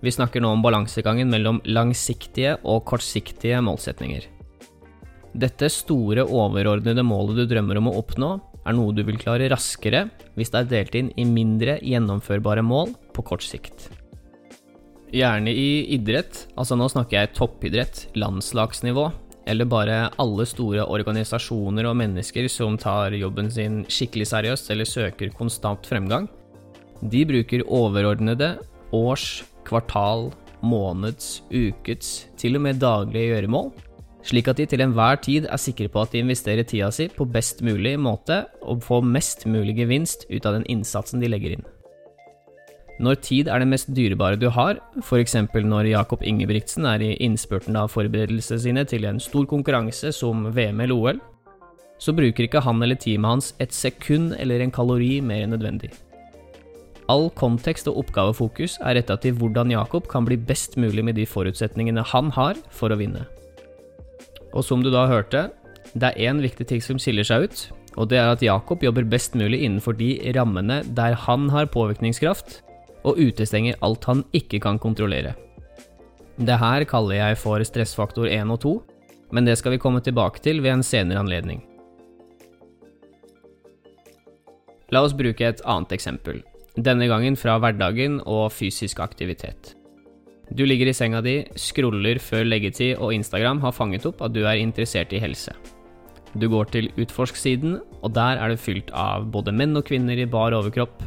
Vi 0.00 0.12
snakker 0.14 0.40
nå 0.40 0.54
om 0.54 0.62
balansegangen 0.64 1.28
mellom 1.30 1.60
langsiktige 1.68 2.56
og 2.64 2.86
kortsiktige 2.88 3.60
målsetninger. 3.64 4.26
Dette 5.30 5.68
store, 5.70 6.24
overordnede 6.24 7.04
målet 7.06 7.42
du 7.42 7.44
drømmer 7.52 7.78
om 7.78 7.90
å 7.90 7.98
oppnå, 8.00 8.32
er 8.66 8.76
noe 8.76 8.94
du 8.96 9.04
vil 9.06 9.20
klare 9.20 9.48
raskere 9.52 10.08
hvis 10.36 10.52
det 10.52 10.64
er 10.64 10.70
delt 10.74 10.98
inn 10.98 11.14
i 11.20 11.26
mindre 11.28 11.78
gjennomførbare 11.84 12.64
mål 12.66 12.94
på 13.14 13.24
kort 13.30 13.46
sikt. 13.46 13.90
Gjerne 15.10 15.50
i 15.50 15.94
idrett, 15.96 16.44
altså 16.54 16.76
nå 16.78 16.86
snakker 16.90 17.18
jeg 17.18 17.34
toppidrett, 17.34 18.04
landslagsnivå, 18.14 19.08
eller 19.50 19.66
bare 19.66 19.96
alle 20.22 20.46
store 20.46 20.84
organisasjoner 20.86 21.88
og 21.90 21.96
mennesker 21.98 22.46
som 22.52 22.76
tar 22.78 23.16
jobben 23.18 23.50
sin 23.50 23.80
skikkelig 23.90 24.28
seriøst 24.30 24.70
eller 24.70 24.86
søker 24.86 25.32
konstant 25.34 25.88
fremgang. 25.90 26.28
De 27.02 27.24
bruker 27.26 27.64
overordnede 27.66 28.52
års, 28.94 29.42
kvartal, 29.66 30.28
måneds, 30.62 31.40
ukets, 31.50 32.28
til 32.38 32.60
og 32.60 32.66
med 32.68 32.78
daglige 32.82 33.32
gjøremål, 33.32 33.72
slik 34.26 34.52
at 34.52 34.60
de 34.60 34.68
til 34.68 34.84
enhver 34.84 35.18
tid 35.24 35.48
er 35.50 35.58
sikre 35.58 35.88
på 35.90 36.04
at 36.04 36.14
de 36.14 36.22
investerer 36.22 36.68
tida 36.68 36.92
si 36.94 37.08
på 37.10 37.26
best 37.26 37.64
mulig 37.66 37.96
måte 37.98 38.44
og 38.62 38.84
får 38.86 39.06
mest 39.16 39.46
mulig 39.50 39.78
gevinst 39.80 40.28
ut 40.30 40.44
av 40.46 40.60
den 40.60 40.68
innsatsen 40.70 41.24
de 41.24 41.32
legger 41.32 41.58
inn. 41.58 41.68
Når 43.00 43.16
tid 43.24 43.48
er 43.48 43.62
det 43.62 43.68
mest 43.70 43.88
dyrebare 43.96 44.36
du 44.36 44.50
har, 44.52 44.76
f.eks. 45.00 45.38
når 45.56 45.88
Jakob 45.88 46.20
Ingebrigtsen 46.20 46.84
er 46.84 47.00
i 47.00 47.14
innspurten 47.24 47.78
av 47.80 47.88
forberedelsene 47.94 48.60
sine 48.60 48.84
til 48.84 49.06
en 49.08 49.20
stor 49.22 49.46
konkurranse 49.48 50.12
som 50.12 50.44
VM 50.52 50.82
eller 50.84 50.98
OL, 50.98 51.22
så 52.00 52.12
bruker 52.16 52.44
ikke 52.44 52.60
han 52.64 52.82
eller 52.84 53.00
teamet 53.00 53.30
hans 53.30 53.50
et 53.60 53.72
sekund 53.72 54.34
eller 54.36 54.60
en 54.60 54.72
kalori 54.72 55.18
mer 55.24 55.46
enn 55.46 55.54
nødvendig. 55.56 55.94
All 57.08 57.30
kontekst 57.40 57.88
og 57.88 58.04
oppgavefokus 58.04 58.76
er 58.84 59.00
retta 59.00 59.16
til 59.20 59.34
hvordan 59.40 59.72
Jakob 59.72 60.06
kan 60.08 60.28
bli 60.28 60.36
best 60.36 60.76
mulig 60.76 61.04
med 61.04 61.16
de 61.16 61.26
forutsetningene 61.26 62.04
han 62.12 62.30
har 62.36 62.60
for 62.68 62.92
å 62.92 63.00
vinne. 63.00 63.24
Og 64.52 64.64
som 64.66 64.84
du 64.84 64.92
da 64.92 65.08
hørte, 65.08 65.48
det 65.96 66.12
er 66.12 66.30
én 66.30 66.44
viktig 66.44 66.68
ting 66.68 66.84
som 66.84 67.00
skiller 67.00 67.24
seg 67.24 67.48
ut, 67.48 67.68
og 67.96 68.12
det 68.12 68.20
er 68.20 68.30
at 68.30 68.44
Jakob 68.44 68.84
jobber 68.84 69.08
best 69.08 69.34
mulig 69.38 69.64
innenfor 69.64 69.96
de 69.96 70.18
rammene 70.36 70.82
der 70.94 71.16
han 71.26 71.48
har 71.50 71.70
påvirkningskraft, 71.72 72.60
og 73.04 73.18
utestenger 73.20 73.78
alt 73.84 74.04
han 74.08 74.24
ikke 74.36 74.60
kan 74.62 74.78
kontrollere. 74.82 75.34
Det 76.40 76.56
her 76.56 76.86
kaller 76.88 77.18
jeg 77.18 77.38
for 77.40 77.62
stressfaktor 77.64 78.28
1 78.30 78.52
og 78.52 78.60
2, 78.62 78.74
men 79.36 79.46
det 79.46 79.58
skal 79.60 79.74
vi 79.74 79.82
komme 79.82 80.00
tilbake 80.04 80.40
til 80.44 80.62
ved 80.64 80.78
en 80.78 80.86
senere 80.86 81.20
anledning. 81.20 81.60
La 84.90 85.04
oss 85.06 85.14
bruke 85.14 85.46
et 85.46 85.60
annet 85.68 85.92
eksempel, 85.94 86.40
denne 86.74 87.06
gangen 87.10 87.36
fra 87.38 87.58
hverdagen 87.62 88.18
og 88.26 88.48
fysisk 88.54 88.98
aktivitet. 89.04 89.76
Du 90.50 90.64
ligger 90.66 90.90
i 90.90 90.94
senga 90.96 91.20
di, 91.22 91.36
scroller 91.54 92.18
før 92.18 92.48
leggetid, 92.48 92.96
og 92.98 93.14
Instagram 93.14 93.60
har 93.62 93.76
fanget 93.76 94.08
opp 94.08 94.24
at 94.26 94.34
du 94.34 94.42
er 94.42 94.58
interessert 94.58 95.12
i 95.14 95.20
helse. 95.22 95.54
Du 96.34 96.48
går 96.50 96.72
til 96.74 96.90
utforsk-siden, 96.98 97.78
og 98.02 98.14
der 98.16 98.40
er 98.40 98.50
det 98.50 98.62
fylt 98.62 98.90
av 98.90 99.28
både 99.30 99.54
menn 99.54 99.78
og 99.78 99.86
kvinner 99.86 100.18
i 100.18 100.26
bar 100.30 100.56
overkropp, 100.58 101.04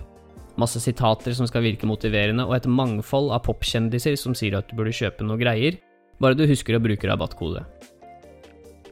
masse 0.60 0.82
sitater 0.84 1.34
som 1.38 1.48
skal 1.50 1.66
virke 1.66 1.88
motiverende, 1.90 2.46
og 2.46 2.58
et 2.58 2.70
mangfold 2.70 3.32
av 3.34 3.44
popkjendiser 3.48 4.18
som 4.20 4.36
sier 4.38 4.58
at 4.60 4.70
du 4.70 4.78
burde 4.78 4.94
kjøpe 4.96 5.26
noe 5.26 5.40
greier, 5.42 5.80
bare 6.22 6.38
du 6.38 6.46
husker 6.48 6.78
å 6.78 6.84
bruke 6.84 7.10
rabattkode. 7.10 7.64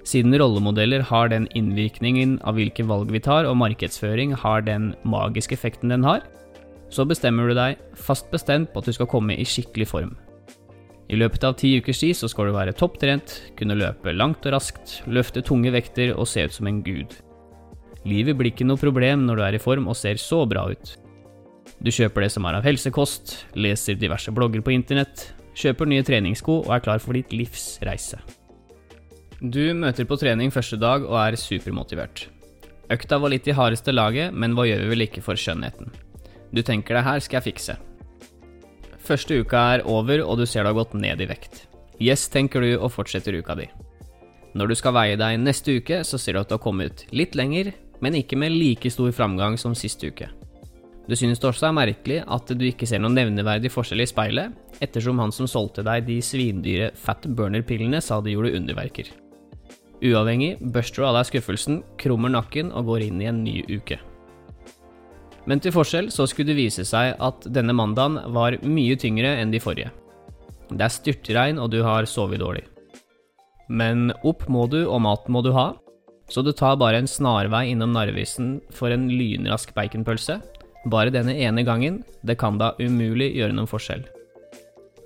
Siden 0.08 0.34
rollemodeller 0.34 1.04
har 1.06 1.30
den 1.30 1.46
innvirkningen 1.58 2.40
av 2.48 2.58
hvilke 2.58 2.86
valg 2.90 3.12
vi 3.14 3.22
tar, 3.22 3.46
og 3.46 3.60
markedsføring 3.62 4.34
har 4.42 4.66
den 4.66 4.92
magiske 5.06 5.56
effekten 5.58 5.94
den 5.94 6.06
har, 6.08 6.26
så 6.92 7.06
bestemmer 7.08 7.48
du 7.48 7.56
deg 7.56 7.80
fast 7.96 8.28
bestemt 8.34 8.74
på 8.74 8.82
at 8.82 8.90
du 8.90 8.96
skal 8.98 9.10
komme 9.12 9.38
i 9.38 9.48
skikkelig 9.48 9.88
form. 9.94 10.16
I 11.12 11.18
løpet 11.20 11.44
av 11.44 11.58
ti 11.60 11.74
ukers 11.80 12.00
tid 12.02 12.16
så 12.16 12.30
skal 12.32 12.48
du 12.48 12.56
være 12.56 12.76
topptrent, 12.78 13.36
kunne 13.60 13.78
løpe 13.78 14.14
langt 14.16 14.46
og 14.48 14.56
raskt, 14.56 15.02
løfte 15.12 15.44
tunge 15.44 15.72
vekter 15.76 16.14
og 16.16 16.28
se 16.28 16.46
ut 16.48 16.56
som 16.56 16.70
en 16.72 16.82
gud. 16.86 17.14
Livet 18.08 18.38
blir 18.40 18.52
ikke 18.52 18.66
noe 18.66 18.80
problem 18.80 19.28
når 19.28 19.38
du 19.38 19.44
er 19.46 19.58
i 19.58 19.62
form 19.62 19.90
og 19.92 19.98
ser 20.00 20.20
så 20.20 20.42
bra 20.50 20.66
ut. 20.72 20.96
Du 21.82 21.90
kjøper 21.90 22.26
det 22.26 22.30
som 22.30 22.46
er 22.46 22.60
av 22.60 22.66
helsekost, 22.66 23.40
leser 23.58 23.98
diverse 23.98 24.30
blogger 24.34 24.62
på 24.62 24.74
internett, 24.76 25.32
kjøper 25.58 25.90
nye 25.90 26.06
treningssko 26.06 26.60
og 26.62 26.76
er 26.76 26.84
klar 26.86 27.02
for 27.02 27.18
ditt 27.18 27.34
livs 27.34 27.80
reise. 27.86 28.20
Du 29.42 29.74
møter 29.74 30.06
på 30.06 30.20
trening 30.22 30.54
første 30.54 30.78
dag 30.78 31.02
og 31.08 31.18
er 31.18 31.40
supermotivert. 31.42 32.28
Økta 32.94 33.18
var 33.18 33.34
litt 33.34 33.48
i 33.50 33.56
hardeste 33.58 33.94
laget, 33.96 34.36
men 34.36 34.54
hva 34.54 34.68
gjør 34.68 34.84
vi 34.84 34.92
vel 34.92 35.06
ikke 35.08 35.24
for 35.26 35.40
skjønnheten? 35.40 35.90
Du 36.54 36.62
tenker 36.62 37.00
det 37.00 37.06
her 37.08 37.24
skal 37.24 37.40
jeg 37.40 37.48
fikse. 37.50 37.78
Første 39.02 39.40
uka 39.42 39.62
er 39.78 39.86
over, 39.90 40.22
og 40.22 40.38
du 40.38 40.46
ser 40.46 40.68
du 40.68 40.70
har 40.70 40.78
gått 40.78 40.94
ned 40.94 41.24
i 41.24 41.30
vekt. 41.32 41.64
Yes, 41.98 42.28
tenker 42.30 42.62
du 42.62 42.76
og 42.76 42.92
fortsetter 42.94 43.34
uka 43.40 43.56
di. 43.58 43.66
Når 44.54 44.70
du 44.70 44.76
skal 44.78 44.94
veie 44.94 45.18
deg 45.18 45.40
neste 45.42 45.80
uke, 45.80 46.04
så 46.06 46.20
ser 46.20 46.36
du 46.36 46.44
at 46.44 46.52
du 46.52 46.58
har 46.60 46.62
kommet 46.62 47.08
litt 47.16 47.34
lenger, 47.40 47.72
men 48.04 48.20
ikke 48.20 48.38
med 48.38 48.54
like 48.54 48.92
stor 48.94 49.10
framgang 49.16 49.58
som 49.58 49.74
siste 49.78 50.12
uke. 50.12 50.30
Du 51.10 51.16
synes 51.18 51.42
det 51.42 51.50
også 51.50 51.68
er 51.70 51.76
merkelig 51.76 52.20
at 52.30 52.52
du 52.54 52.64
ikke 52.68 52.88
ser 52.88 53.02
noen 53.02 53.18
nevneverdig 53.18 53.72
forskjell 53.74 54.04
i 54.04 54.10
speilet, 54.10 54.54
ettersom 54.84 55.20
han 55.22 55.34
som 55.34 55.50
solgte 55.50 55.84
deg 55.86 56.06
de 56.08 56.20
svindyre 56.24 56.92
Fat 56.98 57.26
Burner-pillene 57.26 58.02
sa 58.04 58.22
de 58.22 58.36
gjorde 58.36 58.54
underverker. 58.60 59.10
Uavhengig 60.02 60.56
børster 60.74 61.04
du 61.04 61.10
av 61.10 61.20
deg 61.20 61.28
skuffelsen, 61.30 61.82
krummer 62.02 62.32
nakken 62.34 62.72
og 62.74 62.88
går 62.90 63.06
inn 63.10 63.22
i 63.22 63.30
en 63.30 63.44
ny 63.46 63.60
uke. 63.70 64.00
Men 65.50 65.62
til 65.62 65.74
forskjell 65.74 66.12
så 66.14 66.28
skulle 66.30 66.52
det 66.52 66.60
vise 66.60 66.86
seg 66.86 67.16
at 67.22 67.46
denne 67.50 67.74
mandagen 67.74 68.20
var 68.34 68.58
mye 68.62 68.98
tyngre 69.00 69.34
enn 69.42 69.54
de 69.54 69.62
forrige. 69.62 69.90
Det 70.72 70.86
er 70.86 70.94
styrtregn 70.94 71.60
og 71.60 71.72
du 71.74 71.82
har 71.84 72.08
sovet 72.10 72.42
dårlig. 72.42 72.64
Men 73.72 74.12
opp 74.28 74.48
må 74.52 74.66
du, 74.68 74.84
og 74.86 75.02
mat 75.04 75.30
må 75.32 75.42
du 75.42 75.52
ha. 75.56 75.74
så 76.32 76.42
du 76.42 76.54
tar 76.56 76.78
bare 76.80 76.96
en 77.02 77.08
snarvei 77.08 77.74
innom 77.74 77.92
Narvesen 77.92 78.62
for 78.72 78.88
en 78.88 79.10
lynrask 79.12 79.74
baconpølse. 79.76 80.38
Bare 80.90 81.14
denne 81.14 81.36
ene 81.38 81.62
gangen, 81.64 82.02
det 82.26 82.40
kan 82.42 82.58
da 82.58 82.72
umulig 82.80 83.36
gjøre 83.36 83.54
noen 83.54 83.70
forskjell. 83.70 84.08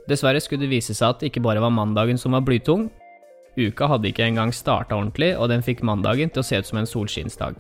Dessverre 0.08 0.40
skulle 0.40 0.64
det 0.64 0.72
vise 0.72 0.94
seg 0.96 1.10
at 1.10 1.20
det 1.20 1.32
ikke 1.32 1.44
bare 1.44 1.64
var 1.64 1.74
mandagen 1.74 2.20
som 2.22 2.36
var 2.38 2.46
blytung. 2.46 2.88
Uka 3.58 3.90
hadde 3.90 4.12
ikke 4.12 4.28
engang 4.28 4.54
starta 4.54 4.96
ordentlig, 4.96 5.34
og 5.36 5.50
den 5.50 5.66
fikk 5.66 5.84
mandagen 5.84 6.32
til 6.32 6.44
å 6.44 6.46
se 6.46 6.62
ut 6.62 6.70
som 6.70 6.80
en 6.80 6.88
solskinnsdag. 6.90 7.60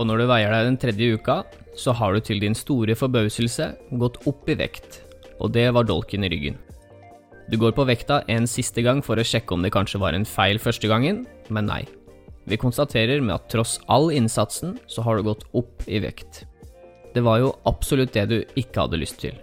Og 0.00 0.08
når 0.08 0.22
du 0.22 0.26
veier 0.30 0.54
deg 0.54 0.66
den 0.66 0.80
tredje 0.80 1.18
uka, 1.18 1.42
så 1.78 1.94
har 1.96 2.14
du 2.14 2.24
til 2.24 2.40
din 2.42 2.56
store 2.56 2.96
forbauselse 2.96 3.68
gått 4.00 4.20
opp 4.26 4.48
i 4.48 4.56
vekt, 4.58 5.02
og 5.38 5.52
det 5.54 5.68
var 5.76 5.86
dolken 5.86 6.24
i 6.24 6.30
ryggen. 6.32 6.56
Du 7.50 7.58
går 7.60 7.74
på 7.76 7.84
vekta 7.84 8.22
en 8.32 8.46
siste 8.48 8.82
gang 8.86 9.02
for 9.04 9.18
å 9.18 9.26
sjekke 9.26 9.54
om 9.54 9.64
det 9.64 9.72
kanskje 9.74 10.00
var 10.00 10.16
en 10.16 10.26
feil 10.26 10.60
første 10.62 10.88
gangen, 10.88 11.26
men 11.52 11.68
nei. 11.68 11.82
Vi 12.48 12.58
konstaterer 12.58 13.20
med 13.22 13.36
at 13.36 13.50
tross 13.52 13.76
all 13.92 14.10
innsatsen, 14.14 14.78
så 14.90 15.04
har 15.06 15.18
du 15.18 15.28
gått 15.28 15.44
opp 15.58 15.84
i 15.86 16.00
vekt. 16.02 16.46
Det 17.12 17.20
var 17.24 17.42
jo 17.42 17.52
absolutt 17.68 18.14
det 18.16 18.26
du 18.30 18.38
ikke 18.56 18.86
hadde 18.86 19.00
lyst 19.00 19.20
til. 19.20 19.36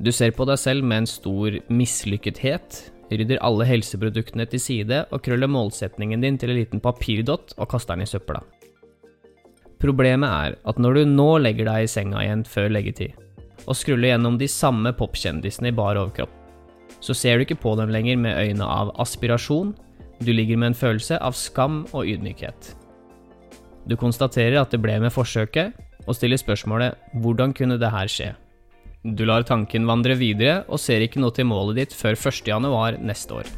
Du 0.00 0.12
ser 0.14 0.32
på 0.32 0.46
deg 0.48 0.56
selv 0.60 0.86
med 0.86 1.02
en 1.02 1.10
stor 1.10 1.56
mislykkethet, 1.68 2.78
rydder 3.10 3.42
alle 3.44 3.66
helseproduktene 3.66 4.46
til 4.48 4.62
side 4.62 5.02
og 5.10 5.22
krøller 5.26 5.50
målsetningen 5.50 6.22
din 6.22 6.38
til 6.38 6.52
en 6.52 6.60
liten 6.60 6.82
papirdott 6.82 7.56
og 7.58 7.68
kaster 7.72 7.98
den 7.98 8.06
i 8.06 8.10
søpla. 8.10 8.40
Problemet 9.80 10.30
er 10.30 10.56
at 10.68 10.78
når 10.78 11.00
du 11.00 11.02
nå 11.10 11.30
legger 11.42 11.66
deg 11.66 11.84
i 11.84 11.90
senga 11.90 12.22
igjen 12.22 12.46
før 12.46 12.70
leggetid, 12.70 13.16
og 13.66 13.76
skruller 13.76 14.12
gjennom 14.12 14.38
de 14.40 14.48
samme 14.48 14.92
popkjendisene 14.96 15.72
i 15.72 15.76
bar 15.76 15.98
overkropp, 16.00 16.32
så 17.00 17.16
ser 17.16 17.38
du 17.38 17.46
ikke 17.46 17.60
på 17.62 17.74
dem 17.80 17.92
lenger 17.92 18.18
med 18.20 18.36
øyne 18.36 18.66
av 18.66 18.92
aspirasjon, 19.00 19.74
du 20.20 20.32
ligger 20.32 20.60
med 20.60 20.72
en 20.72 20.76
følelse 20.76 21.16
av 21.24 21.36
skam 21.36 21.82
og 21.96 22.08
ydmykhet. 22.08 22.74
Du 23.88 23.96
konstaterer 23.96 24.60
at 24.60 24.72
det 24.72 24.82
ble 24.84 24.98
med 25.00 25.12
forsøket, 25.12 25.72
og 26.06 26.16
stiller 26.16 26.40
spørsmålet 26.40 27.18
hvordan 27.22 27.52
kunne 27.56 27.78
det 27.80 27.90
her 27.92 28.10
skje? 28.10 28.30
Du 29.04 29.24
lar 29.24 29.46
tanken 29.48 29.86
vandre 29.88 30.16
videre 30.20 30.60
og 30.68 30.80
ser 30.80 31.00
ikke 31.00 31.22
noe 31.22 31.32
til 31.32 31.48
målet 31.48 31.78
ditt 31.78 31.96
før 31.96 32.18
1.1 32.18 33.00
neste 33.00 33.38
år. 33.40 33.48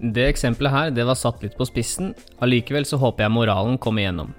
Det 0.00 0.26
eksempelet 0.26 0.72
her 0.72 0.92
det 0.96 1.04
var 1.04 1.16
satt 1.16 1.42
litt 1.44 1.56
på 1.58 1.66
spissen, 1.68 2.14
allikevel 2.40 2.86
så 2.88 2.96
håper 3.00 3.26
jeg 3.26 3.34
moralen 3.34 3.76
kom 3.78 4.00
igjennom. 4.00 4.32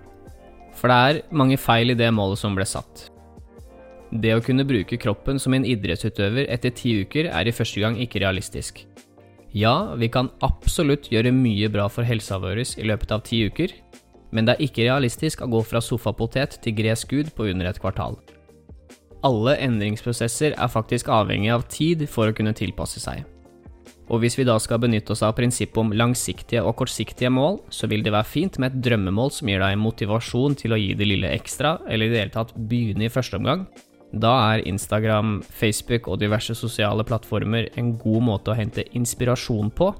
For 0.73 0.89
det 0.89 0.97
er 0.97 1.19
mange 1.37 1.57
feil 1.61 1.93
i 1.93 1.97
det 1.97 2.09
målet 2.13 2.41
som 2.41 2.57
ble 2.57 2.65
satt. 2.65 3.11
Det 4.11 4.33
å 4.35 4.41
kunne 4.43 4.65
bruke 4.67 4.97
kroppen 4.99 5.37
som 5.39 5.53
en 5.55 5.65
idrettsutøver 5.65 6.49
etter 6.51 6.73
ti 6.75 6.97
uker 7.05 7.29
er 7.29 7.47
i 7.47 7.53
første 7.55 7.79
gang 7.79 7.95
ikke 8.01 8.19
realistisk. 8.23 8.81
Ja, 9.51 9.95
vi 9.99 10.07
kan 10.07 10.29
absolutt 10.39 11.09
gjøre 11.11 11.33
mye 11.35 11.67
bra 11.71 11.89
for 11.91 12.07
helsa 12.07 12.37
vår 12.39 12.61
i 12.63 12.85
løpet 12.87 13.11
av 13.11 13.23
ti 13.27 13.41
uker, 13.43 13.73
men 14.31 14.47
det 14.47 14.55
er 14.55 14.63
ikke 14.63 14.85
realistisk 14.85 15.43
å 15.43 15.49
gå 15.51 15.59
fra 15.67 15.81
sofapotet 15.83 16.61
til 16.63 16.77
gresk 16.77 17.11
gud 17.11 17.33
på 17.35 17.49
under 17.51 17.67
et 17.67 17.81
kvartal. 17.83 18.15
Alle 19.27 19.57
endringsprosesser 19.61 20.55
er 20.55 20.71
faktisk 20.71 21.11
avhengig 21.11 21.51
av 21.53 21.67
tid 21.69 22.07
for 22.09 22.31
å 22.31 22.37
kunne 22.37 22.55
tilpasse 22.57 23.03
seg. 23.03 23.25
Og 24.11 24.23
hvis 24.23 24.35
vi 24.39 24.47
da 24.47 24.57
skal 24.59 24.79
benytte 24.83 25.13
oss 25.13 25.21
av 25.23 25.35
prinsippet 25.37 25.77
om 25.83 25.91
langsiktige 25.95 26.63
og 26.63 26.77
kortsiktige 26.79 27.29
mål, 27.31 27.61
så 27.71 27.87
vil 27.91 28.03
det 28.03 28.15
være 28.15 28.27
fint 28.27 28.57
med 28.59 28.71
et 28.71 28.81
drømmemål 28.87 29.31
som 29.35 29.51
gir 29.51 29.61
deg 29.63 29.77
motivasjon 29.79 30.57
til 30.59 30.75
å 30.75 30.79
gi 30.79 30.95
det 30.99 31.07
lille 31.07 31.31
ekstra, 31.35 31.77
eller 31.87 32.07
i 32.07 32.15
det 32.15 32.23
hele 32.23 32.35
tatt 32.39 32.55
begynne 32.55 33.07
i 33.07 33.13
første 33.13 33.39
omgang, 33.39 33.67
da 34.11 34.31
er 34.53 34.65
Instagram, 34.67 35.39
Facebook 35.41 36.09
og 36.11 36.19
diverse 36.19 36.55
sosiale 36.57 37.03
plattformer 37.07 37.69
en 37.79 37.93
god 37.99 38.25
måte 38.27 38.51
å 38.51 38.57
hente 38.57 38.83
inspirasjon 38.97 39.71
på. 39.71 39.91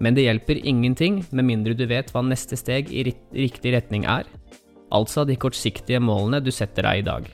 Men 0.00 0.16
det 0.16 0.24
hjelper 0.28 0.60
ingenting 0.62 1.20
med 1.30 1.44
mindre 1.44 1.74
du 1.76 1.84
vet 1.90 2.12
hva 2.14 2.22
neste 2.24 2.56
steg 2.56 2.92
i 2.94 3.04
riktig 3.08 3.74
retning 3.74 4.06
er, 4.08 4.24
altså 4.94 5.26
de 5.28 5.36
kortsiktige 5.36 6.00
målene 6.00 6.40
du 6.40 6.52
setter 6.54 6.86
deg 6.86 7.02
i 7.02 7.08
dag. 7.08 7.26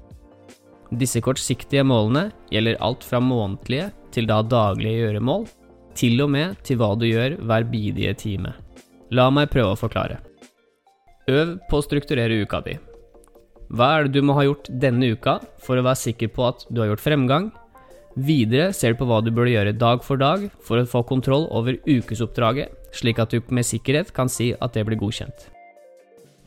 Disse 0.94 1.22
kortsiktige 1.24 1.84
målene 1.86 2.30
gjelder 2.52 2.80
alt 2.84 3.04
fra 3.06 3.20
månedlige 3.22 3.90
til 4.14 4.26
da 4.30 4.40
daglige 4.42 5.04
gjøremål, 5.04 5.46
til 5.94 6.24
og 6.24 6.32
med 6.34 6.58
til 6.66 6.80
hva 6.80 6.94
du 6.98 7.06
gjør 7.06 7.38
hver 7.46 7.66
bidige 7.70 8.16
time. 8.18 8.54
La 9.14 9.28
meg 9.30 9.52
prøve 9.52 9.76
å 9.76 9.78
forklare. 9.78 10.18
Øv 11.30 11.56
på 11.70 11.78
å 11.78 11.86
strukturere 11.86 12.42
uka 12.42 12.60
di. 12.64 12.74
Hva 13.73 13.90
er 13.97 14.06
det 14.06 14.18
du 14.18 14.26
må 14.26 14.37
ha 14.37 14.44
gjort 14.47 14.68
denne 14.68 15.12
uka 15.14 15.38
for 15.62 15.78
å 15.78 15.85
være 15.87 16.02
sikker 16.02 16.33
på 16.35 16.44
at 16.49 16.66
du 16.68 16.83
har 16.83 16.92
gjort 16.92 17.04
fremgang? 17.04 17.50
Videre 18.14 18.68
ser 18.76 18.94
du 18.94 19.00
på 19.00 19.09
hva 19.11 19.18
du 19.25 19.33
burde 19.35 19.54
gjøre 19.54 19.75
dag 19.75 20.04
for 20.06 20.21
dag 20.21 20.47
for 20.62 20.78
å 20.78 20.87
få 20.87 21.02
kontroll 21.09 21.49
over 21.50 21.80
ukesoppdraget, 21.83 22.71
slik 22.94 23.18
at 23.18 23.35
du 23.35 23.40
med 23.50 23.66
sikkerhet 23.66 24.12
kan 24.14 24.30
si 24.30 24.52
at 24.54 24.76
det 24.76 24.85
blir 24.87 25.00
godkjent. 25.00 25.49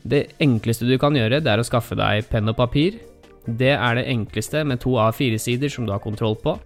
Det 0.08 0.28
enkleste 0.40 0.88
du 0.88 0.96
kan 1.00 1.16
gjøre, 1.16 1.42
det 1.44 1.52
er 1.52 1.60
å 1.60 1.66
skaffe 1.66 1.98
deg 1.98 2.24
penn 2.30 2.48
og 2.48 2.56
papir. 2.56 2.96
Det 3.44 3.74
er 3.74 3.98
det 3.98 4.06
enkleste 4.08 4.62
med 4.64 4.80
to 4.80 4.96
A4-sider 5.00 5.72
som 5.72 5.84
du 5.84 5.92
har 5.92 6.04
kontroll 6.04 6.38
på. 6.40 6.56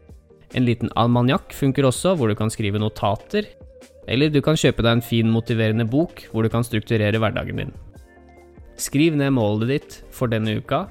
En 0.55 0.67
liten 0.69 0.93
almanjakk 1.01 1.55
funker 1.57 1.89
også, 1.89 2.15
hvor 2.15 2.29
du 2.29 2.37
kan 2.39 2.53
skrive 2.53 2.79
notater. 2.79 3.49
Eller 4.07 4.31
du 4.31 4.43
kan 4.45 4.59
kjøpe 4.59 4.85
deg 4.85 4.99
en 4.99 5.05
fin, 5.05 5.31
motiverende 5.31 5.87
bok 5.89 6.27
hvor 6.31 6.45
du 6.45 6.51
kan 6.53 6.67
strukturere 6.67 7.19
hverdagen 7.23 7.65
din. 7.65 7.75
Skriv 8.81 9.17
ned 9.17 9.35
målet 9.37 9.69
ditt 9.69 9.99
for 10.15 10.31
denne 10.33 10.57
uka. 10.59 10.87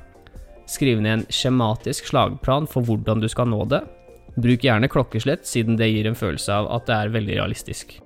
Skriv 0.70 1.02
ned 1.02 1.14
en 1.14 1.26
skjematisk 1.34 2.12
slagplan 2.12 2.70
for 2.70 2.86
hvordan 2.86 3.24
du 3.24 3.28
skal 3.32 3.50
nå 3.52 3.64
det. 3.72 3.82
Bruk 4.40 4.64
gjerne 4.64 4.88
klokkeslett, 4.92 5.44
siden 5.48 5.76
det 5.80 5.90
gir 5.92 6.08
en 6.08 6.16
følelse 6.16 6.54
av 6.56 6.70
at 6.78 6.88
det 6.88 6.98
er 6.98 7.16
veldig 7.18 7.38
realistisk. 7.42 7.98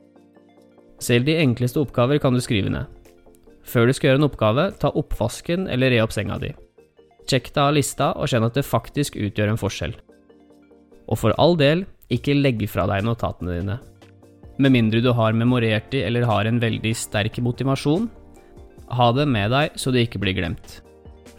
Selv 1.04 1.28
de 1.28 1.38
enkleste 1.38 1.82
oppgaver 1.82 2.22
kan 2.24 2.34
du 2.34 2.42
skrive 2.42 2.72
ned. 2.72 2.88
Før 3.66 3.90
du 3.90 3.94
skal 3.94 4.12
gjøre 4.12 4.22
en 4.22 4.30
oppgave, 4.30 4.70
ta 4.80 4.92
oppvasken 4.94 5.68
eller 5.72 5.92
re 5.94 6.02
opp 6.06 6.14
senga 6.16 6.38
di. 6.42 6.54
Sjekk 7.26 7.50
deg 7.52 7.62
av 7.64 7.74
lista 7.74 8.12
og 8.14 8.30
kjenn 8.30 8.46
at 8.46 8.58
det 8.58 8.66
faktisk 8.66 9.18
utgjør 9.18 9.54
en 9.54 9.62
forskjell. 9.62 9.96
Og 11.10 11.20
for 11.20 11.36
all 11.42 11.58
del, 11.58 11.84
ikke 12.14 12.38
legg 12.38 12.62
fra 12.70 12.86
deg 12.90 13.06
notatene 13.06 13.58
dine. 13.58 13.80
Med 14.62 14.72
mindre 14.72 15.02
du 15.04 15.10
har 15.14 15.36
memorert 15.36 15.90
de 15.92 16.04
eller 16.06 16.26
har 16.30 16.48
en 16.48 16.62
veldig 16.62 16.94
sterk 16.96 17.42
motivasjon, 17.44 18.08
ha 18.92 19.12
det 19.16 19.26
med 19.30 19.52
deg 19.54 19.78
så 19.80 19.94
det 19.94 20.06
ikke 20.08 20.22
blir 20.24 20.38
glemt. 20.38 20.82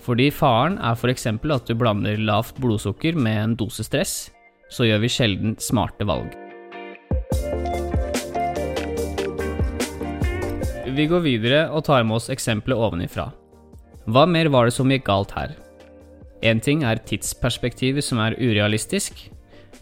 Fordi 0.06 0.30
faren 0.30 0.78
er 0.78 0.94
f.eks. 0.94 1.26
at 1.26 1.66
du 1.66 1.74
blander 1.74 2.18
lavt 2.18 2.58
blodsukker 2.62 3.16
med 3.18 3.42
en 3.42 3.56
dose 3.58 3.82
stress, 3.86 4.30
så 4.70 4.86
gjør 4.86 5.02
vi 5.02 5.10
sjelden 5.10 5.56
smarte 5.62 6.06
valg. 6.06 6.34
Vi 10.96 11.04
går 11.10 11.22
videre 11.26 11.66
og 11.74 11.84
tar 11.84 12.06
med 12.06 12.16
oss 12.20 12.30
eksempelet 12.32 12.78
ovenifra. 12.78 13.28
Hva 14.06 14.22
mer 14.30 14.48
var 14.54 14.68
det 14.68 14.76
som 14.76 14.90
gikk 14.90 15.08
galt 15.08 15.34
her? 15.34 15.56
Én 16.46 16.60
ting 16.62 16.84
er 16.86 17.02
tidsperspektivet 17.02 18.04
som 18.04 18.20
er 18.22 18.36
urealistisk. 18.38 19.18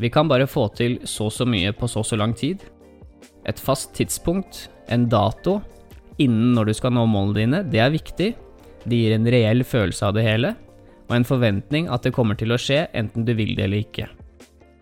Vi 0.01 0.11
kan 0.11 0.31
bare 0.31 0.49
få 0.49 0.71
til 0.75 0.97
så 1.05 1.29
så 1.31 1.47
mye 1.47 1.75
på 1.77 1.87
så 1.91 2.03
så 2.03 2.17
lang 2.17 2.33
tid. 2.35 2.65
Et 3.47 3.61
fast 3.61 3.93
tidspunkt, 3.95 4.71
en 4.89 5.05
dato, 5.09 5.61
innen 6.19 6.53
når 6.57 6.71
du 6.71 6.75
skal 6.79 6.95
nå 6.95 7.07
målene 7.11 7.39
dine, 7.41 7.63
det 7.71 7.81
er 7.83 7.95
viktig. 7.95 8.35
Det 8.85 9.01
gir 9.01 9.15
en 9.17 9.31
reell 9.33 9.65
følelse 9.65 10.09
av 10.09 10.15
det 10.17 10.27
hele, 10.27 10.53
og 11.09 11.17
en 11.17 11.27
forventning 11.29 11.89
at 11.93 12.05
det 12.05 12.15
kommer 12.17 12.37
til 12.39 12.53
å 12.53 12.61
skje 12.61 12.85
enten 12.97 13.27
du 13.27 13.33
vil 13.37 13.55
det 13.57 13.67
eller 13.67 13.85
ikke. 13.85 14.09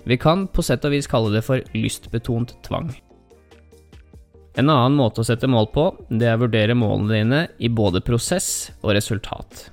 Vi 0.04 0.18
kan 0.18 0.48
på 0.50 0.64
sett 0.66 0.84
og 0.84 0.94
vis 0.94 1.06
kalle 1.10 1.30
det 1.34 1.44
for 1.46 1.62
lystbetont 1.76 2.56
tvang. 2.66 2.90
En 4.58 4.68
annen 4.68 4.96
måte 4.98 5.22
å 5.22 5.26
sette 5.26 5.48
mål 5.48 5.70
på, 5.72 5.84
det 6.10 6.26
er 6.28 6.36
å 6.36 6.42
vurdere 6.42 6.76
målene 6.76 7.14
dine 7.14 7.44
i 7.62 7.70
både 7.72 8.02
prosess 8.04 8.72
og 8.82 8.92
resultat. 8.98 9.70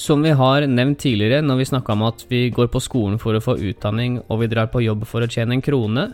Som 0.00 0.22
vi 0.24 0.30
har 0.32 0.64
nevnt 0.70 1.02
tidligere 1.02 1.42
når 1.44 1.58
vi 1.58 1.68
snakka 1.68 1.92
om 1.92 2.06
at 2.06 2.22
vi 2.30 2.46
går 2.54 2.70
på 2.72 2.80
skolen 2.80 3.18
for 3.20 3.36
å 3.36 3.42
få 3.44 3.58
utdanning 3.58 4.20
og 4.22 4.40
vi 4.40 4.48
drar 4.48 4.70
på 4.72 4.80
jobb 4.80 5.04
for 5.08 5.26
å 5.26 5.28
tjene 5.28 5.58
en 5.58 5.64
krone, 5.64 6.06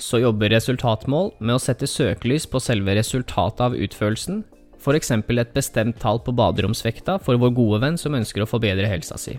så 0.00 0.20
jobber 0.22 0.50
resultatmål 0.54 1.34
med 1.38 1.56
å 1.56 1.60
sette 1.62 1.88
søkelys 1.88 2.46
på 2.48 2.60
selve 2.62 2.94
resultatet 2.96 3.62
av 3.68 3.76
utførelsen, 3.76 4.42
f.eks. 4.80 5.10
et 5.12 5.54
bestemt 5.54 5.98
tall 6.00 6.20
på 6.24 6.32
baderomsvekta 6.36 7.18
for 7.20 7.40
vår 7.40 7.52
gode 7.56 7.80
venn 7.84 7.98
som 8.00 8.16
ønsker 8.16 8.44
å 8.44 8.48
forbedre 8.48 8.88
helsa 8.88 9.18
si. 9.20 9.36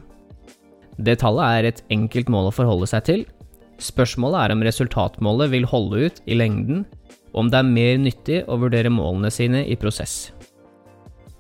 Det 1.02 1.18
tallet 1.24 1.58
er 1.58 1.70
et 1.70 1.84
enkelt 1.90 2.30
mål 2.30 2.52
å 2.52 2.56
forholde 2.56 2.90
seg 2.90 3.06
til. 3.08 3.24
Spørsmålet 3.82 4.44
er 4.44 4.54
om 4.54 4.66
resultatmålet 4.68 5.50
vil 5.56 5.66
holde 5.66 6.06
ut 6.06 6.22
i 6.30 6.38
lengden, 6.38 6.86
og 7.34 7.46
om 7.46 7.50
det 7.50 7.62
er 7.62 7.72
mer 7.72 7.98
nyttig 7.98 8.44
å 8.46 8.60
vurdere 8.62 8.92
målene 8.94 9.32
sine 9.34 9.64
i 9.66 9.80
prosess. 9.80 10.30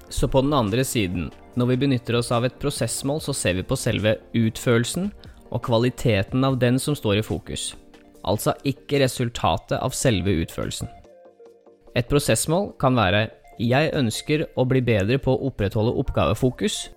Så 0.10 0.28
på 0.32 0.42
den 0.42 0.56
andre 0.56 0.84
siden, 0.88 1.30
når 1.56 1.74
vi 1.74 1.82
benytter 1.84 2.18
oss 2.18 2.32
av 2.34 2.48
et 2.48 2.58
prosessmål, 2.60 3.22
så 3.22 3.36
ser 3.38 3.60
vi 3.60 3.68
på 3.68 3.78
selve 3.78 4.18
utførelsen 4.34 5.12
og 5.52 5.64
kvaliteten 5.68 6.48
av 6.48 6.58
den 6.60 6.80
som 6.82 6.98
står 6.98 7.20
i 7.20 7.28
fokus 7.28 7.72
altså 8.28 8.54
ikke 8.68 9.02
resultatet 9.04 9.78
av 9.80 9.94
selve 9.96 10.34
utførelsen. 10.44 10.90
Et 11.96 12.08
prosessmål 12.08 12.72
kan 12.80 12.96
være 12.96 13.30
'jeg 13.60 13.94
ønsker 13.94 14.48
å 14.56 14.66
bli 14.66 14.82
bedre 14.82 15.18
på 15.18 15.32
å 15.36 15.48
opprettholde 15.50 15.98
oppgavefokus'. 16.00 16.90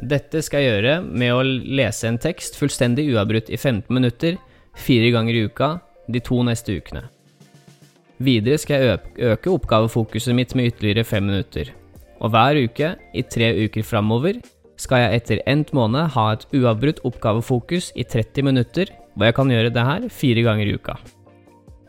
Dette 0.00 0.42
skal 0.42 0.60
jeg 0.60 0.70
gjøre 0.70 1.02
med 1.02 1.32
å 1.32 1.42
lese 1.42 2.08
en 2.08 2.18
tekst 2.18 2.56
fullstendig 2.56 3.12
uavbrutt 3.12 3.50
i 3.50 3.56
15 3.56 3.90
minutter, 3.90 4.36
fire 4.76 5.10
ganger 5.10 5.34
i 5.34 5.44
uka, 5.44 5.80
de 6.08 6.20
to 6.20 6.42
neste 6.42 6.76
ukene. 6.76 7.08
Videre 8.20 8.58
skal 8.58 8.80
jeg 8.80 9.00
øke 9.18 9.50
oppgavefokuset 9.50 10.34
mitt 10.34 10.54
med 10.54 10.72
ytterligere 10.72 11.04
fem 11.04 11.24
minutter. 11.24 11.72
Og 12.20 12.30
hver 12.30 12.58
uke, 12.64 12.96
i 13.14 13.22
tre 13.22 13.64
uker 13.64 13.82
framover, 13.82 14.40
skal 14.76 15.04
jeg 15.04 15.20
etter 15.20 15.42
endt 15.48 15.72
måned 15.76 16.12
ha 16.14 16.32
et 16.32 16.46
uavbrutt 16.56 17.00
oppgavefokus 17.04 17.92
i 17.96 18.04
30 18.04 18.44
minutter, 18.44 18.92
hvor 19.14 19.28
jeg 19.28 19.36
kan 19.36 19.50
gjøre 19.50 19.72
det 19.74 19.86
her 19.86 20.06
fire 20.12 20.44
ganger 20.46 20.68
i 20.68 20.76
uka. 20.78 20.98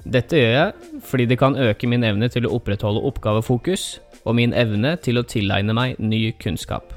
Dette 0.01 0.39
gjør 0.39 0.55
jeg 0.55 1.01
fordi 1.05 1.27
det 1.29 1.37
kan 1.41 1.57
øke 1.59 1.89
min 1.89 2.05
evne 2.05 2.29
til 2.31 2.47
å 2.47 2.55
opprettholde 2.57 3.03
oppgavefokus, 3.11 3.99
og 4.25 4.37
min 4.37 4.53
evne 4.53 4.95
til 5.01 5.17
å 5.17 5.25
tilegne 5.25 5.73
meg 5.73 6.01
ny 6.01 6.29
kunnskap. 6.41 6.93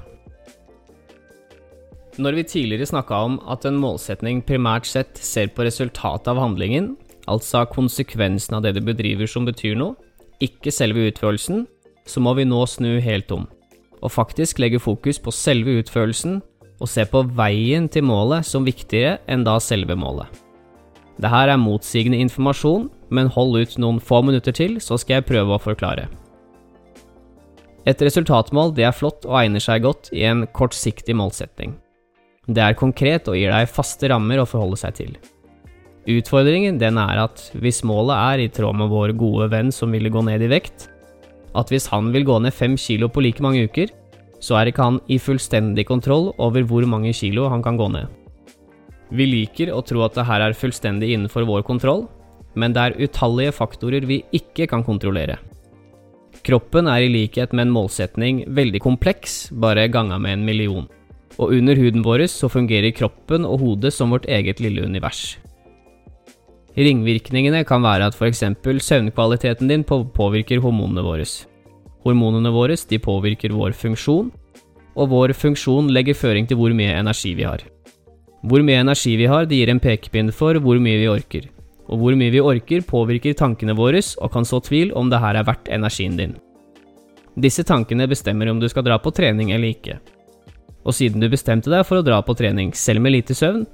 Når 2.21 2.37
vi 2.38 2.45
tidligere 2.47 2.87
snakka 2.87 3.21
om 3.26 3.38
at 3.50 3.64
en 3.66 3.81
målsetning 3.81 4.43
primært 4.47 4.87
sett 4.87 5.19
ser 5.19 5.49
på 5.50 5.64
resultatet 5.66 6.31
av 6.31 6.38
handlingen, 6.38 6.93
altså 7.26 7.64
konsekvensen 7.66 8.54
av 8.59 8.62
det 8.62 8.76
du 8.76 8.83
bedriver 8.87 9.26
som 9.31 9.49
betyr 9.49 9.75
noe, 9.81 9.97
ikke 10.45 10.73
selve 10.75 11.09
utførelsen, 11.09 11.64
så 12.07 12.21
må 12.21 12.35
vi 12.38 12.47
nå 12.47 12.61
snu 12.69 13.00
helt 13.02 13.33
om, 13.35 13.49
og 14.00 14.12
faktisk 14.12 14.61
legge 14.62 14.83
fokus 14.83 15.19
på 15.19 15.33
selve 15.35 15.81
utførelsen 15.81 16.38
og 16.83 16.90
se 16.90 17.04
på 17.09 17.23
veien 17.37 17.87
til 17.88 18.07
målet 18.07 18.47
som 18.47 18.66
viktigere 18.66 19.21
enn 19.31 19.45
da 19.47 19.59
selve 19.62 19.97
målet. 19.99 20.26
Dette 21.14 21.40
er 21.47 21.61
motsigende 21.61 22.19
informasjon, 22.25 22.88
men 23.14 23.31
hold 23.31 23.54
ut 23.61 23.76
noen 23.78 24.00
få 24.02 24.21
minutter 24.26 24.54
til, 24.54 24.81
så 24.83 24.99
skal 24.99 25.21
jeg 25.21 25.28
prøve 25.28 25.54
å 25.54 25.62
forklare. 25.62 26.09
Et 27.87 28.00
resultatmål 28.00 28.73
det 28.75 28.87
er 28.88 28.97
flott 28.97 29.26
og 29.28 29.37
egner 29.43 29.62
seg 29.62 29.85
godt 29.85 30.09
i 30.16 30.25
en 30.26 30.47
kortsiktig 30.57 31.14
målsetting. 31.14 31.76
Det 32.49 32.61
er 32.61 32.76
konkret 32.76 33.28
og 33.28 33.37
gir 33.38 33.52
deg 33.52 33.71
faste 33.71 34.09
rammer 34.11 34.40
å 34.40 34.49
forholde 34.49 34.81
seg 34.81 34.97
til. 34.99 35.12
Utfordringen 36.11 36.76
den 36.81 36.99
er 37.00 37.23
at 37.23 37.47
hvis 37.57 37.85
målet 37.87 38.16
er 38.16 38.43
i 38.43 38.50
tråd 38.52 38.76
med 38.76 38.90
vår 38.93 39.14
gode 39.21 39.49
venn 39.52 39.71
som 39.73 39.93
ville 39.95 40.12
gå 40.12 40.21
ned 40.26 40.43
i 40.45 40.50
vekt, 40.52 40.90
at 41.54 41.71
hvis 41.71 41.87
han 41.93 42.11
vil 42.12 42.26
gå 42.26 42.40
ned 42.43 42.52
fem 42.52 42.75
kilo 42.81 43.09
på 43.09 43.23
like 43.25 43.45
mange 43.45 43.62
uker, 43.69 43.93
så 44.45 44.59
er 44.59 44.71
ikke 44.71 44.85
han 44.85 45.01
i 45.09 45.17
fullstendig 45.23 45.87
kontroll 45.89 46.33
over 46.37 46.67
hvor 46.69 46.85
mange 46.91 47.15
kilo 47.17 47.49
han 47.53 47.65
kan 47.65 47.81
gå 47.81 47.89
ned. 47.95 48.11
Vi 49.15 49.27
liker 49.29 49.73
å 49.73 49.83
tro 49.87 50.03
at 50.05 50.17
det 50.19 50.27
her 50.29 50.45
er 50.45 50.59
fullstendig 50.59 51.13
innenfor 51.15 51.47
vår 51.49 51.65
kontroll, 51.65 52.07
men 52.55 52.75
det 52.77 52.83
er 52.83 52.99
utallige 53.07 53.55
faktorer 53.57 54.05
vi 54.09 54.23
ikke 54.37 54.69
kan 54.71 54.85
kontrollere. 54.87 55.39
Kroppen 56.45 56.91
er 56.91 57.07
i 57.07 57.13
likhet 57.13 57.55
med 57.55 57.69
en 57.69 57.77
målsetning 57.79 58.45
veldig 58.53 58.83
kompleks, 58.85 59.47
bare 59.51 59.89
ganga 59.89 60.21
med 60.21 60.39
en 60.39 60.45
million 60.45 60.87
og 61.39 61.55
under 61.55 61.79
huden 61.79 62.05
vår 62.05 62.27
så 62.31 62.51
fungerer 62.51 62.95
kroppen 62.95 63.47
og 63.49 63.61
hodet 63.63 63.93
som 63.95 64.13
vårt 64.15 64.29
eget 64.31 64.61
lille 64.63 64.85
univers. 64.85 65.37
Ringvirkningene 66.75 67.63
kan 67.67 67.83
være 67.83 68.11
at 68.11 68.17
f.eks. 68.19 68.43
søvnkvaliteten 68.83 69.71
din 69.71 69.85
påvirker 69.87 70.63
hormonene 70.63 71.05
våre. 71.07 71.27
Hormonene 72.04 72.52
våre 72.52 72.76
de 72.88 72.99
påvirker 73.00 73.54
vår 73.56 73.73
funksjon, 73.73 74.30
og 74.94 75.11
vår 75.11 75.32
funksjon 75.34 75.88
legger 75.90 76.14
føring 76.14 76.46
til 76.46 76.61
hvor 76.61 76.75
mye 76.76 76.94
energi 76.94 77.34
vi 77.34 77.46
har. 77.49 77.64
Hvor 78.45 78.62
mye 78.62 78.82
energi 78.84 79.17
vi 79.17 79.26
har, 79.26 79.47
det 79.49 79.56
gir 79.56 79.73
en 79.73 79.80
pekepinn 79.80 80.30
for 80.32 80.58
hvor 80.60 80.78
mye 80.78 81.00
vi 81.00 81.08
orker. 81.08 81.49
Og 81.88 82.00
hvor 82.00 82.17
mye 82.17 82.32
vi 82.32 82.43
orker, 82.45 82.84
påvirker 82.84 83.36
tankene 83.36 83.76
våre 83.76 84.02
og 84.21 84.32
kan 84.32 84.45
så 84.45 84.60
tvil 84.60 84.93
om 84.97 85.08
det 85.10 85.21
her 85.21 85.40
er 85.40 85.49
verdt 85.49 85.71
energien 85.73 86.17
din. 86.21 86.36
Disse 87.40 87.64
tankene 87.67 88.06
bestemmer 88.06 88.50
om 88.52 88.60
du 88.60 88.69
skal 88.69 88.84
dra 88.86 88.99
på 89.00 89.10
trening 89.10 89.50
eller 89.52 89.73
ikke. 89.73 89.99
Og 90.84 90.95
siden 90.95 91.25
du 91.25 91.28
bestemte 91.32 91.73
deg 91.73 91.82
for 91.88 91.99
å 91.99 92.06
dra 92.06 92.21
på 92.23 92.36
trening 92.36 92.75
selv 92.76 93.02
med 93.02 93.17
lite 93.17 93.34
søvn, 93.34 93.64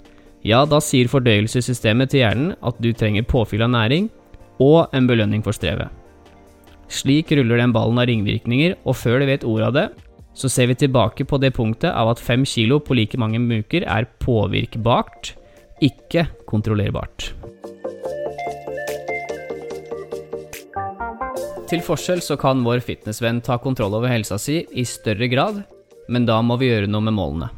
ja, 0.47 0.63
da 0.65 0.79
sier 0.81 1.11
fordøyelsessystemet 1.11 2.15
til 2.15 2.23
hjernen 2.23 2.55
at 2.65 2.79
du 2.81 2.93
trenger 2.97 3.27
påfyll 3.29 3.67
av 3.67 3.75
næring 3.75 4.09
og 4.63 4.95
en 4.97 5.11
belønning 5.11 5.43
for 5.45 5.57
strevet. 5.57 6.00
Slik 6.91 7.33
ruller 7.33 7.63
den 7.63 7.75
ballen 7.75 8.01
av 8.03 8.09
ringvirkninger, 8.11 8.77
og 8.85 8.99
før 8.99 9.23
du 9.23 9.29
vet 9.31 9.47
ordet 9.47 9.69
av 9.71 9.77
det, 9.77 9.87
så 10.35 10.51
ser 10.51 10.71
vi 10.71 10.79
tilbake 10.83 11.27
på 11.27 11.39
det 11.43 11.53
punktet 11.57 11.91
av 11.91 12.13
at 12.13 12.23
fem 12.23 12.45
kilo 12.47 12.81
på 12.83 12.97
like 12.99 13.19
mange 13.21 13.39
uker 13.39 13.87
er 13.87 14.09
påvirkbart, 14.23 15.35
ikke 15.81 16.27
kontrollerbart. 16.51 17.33
Til 21.71 21.83
forskjell 21.87 22.21
så 22.25 22.35
kan 22.35 22.65
vår 22.67 22.83
fitnessvenn 22.83 23.39
ta 23.47 23.61
kontroll 23.63 23.95
over 23.95 24.11
helsa 24.11 24.41
si 24.43 24.65
i 24.75 24.83
større 24.83 25.31
grad 25.31 25.63
men 26.11 26.27
da 26.27 26.41
må 26.43 26.59
vi 26.61 26.71
gjøre 26.71 26.91
noe 26.91 27.07
med 27.07 27.17
målene. 27.17 27.51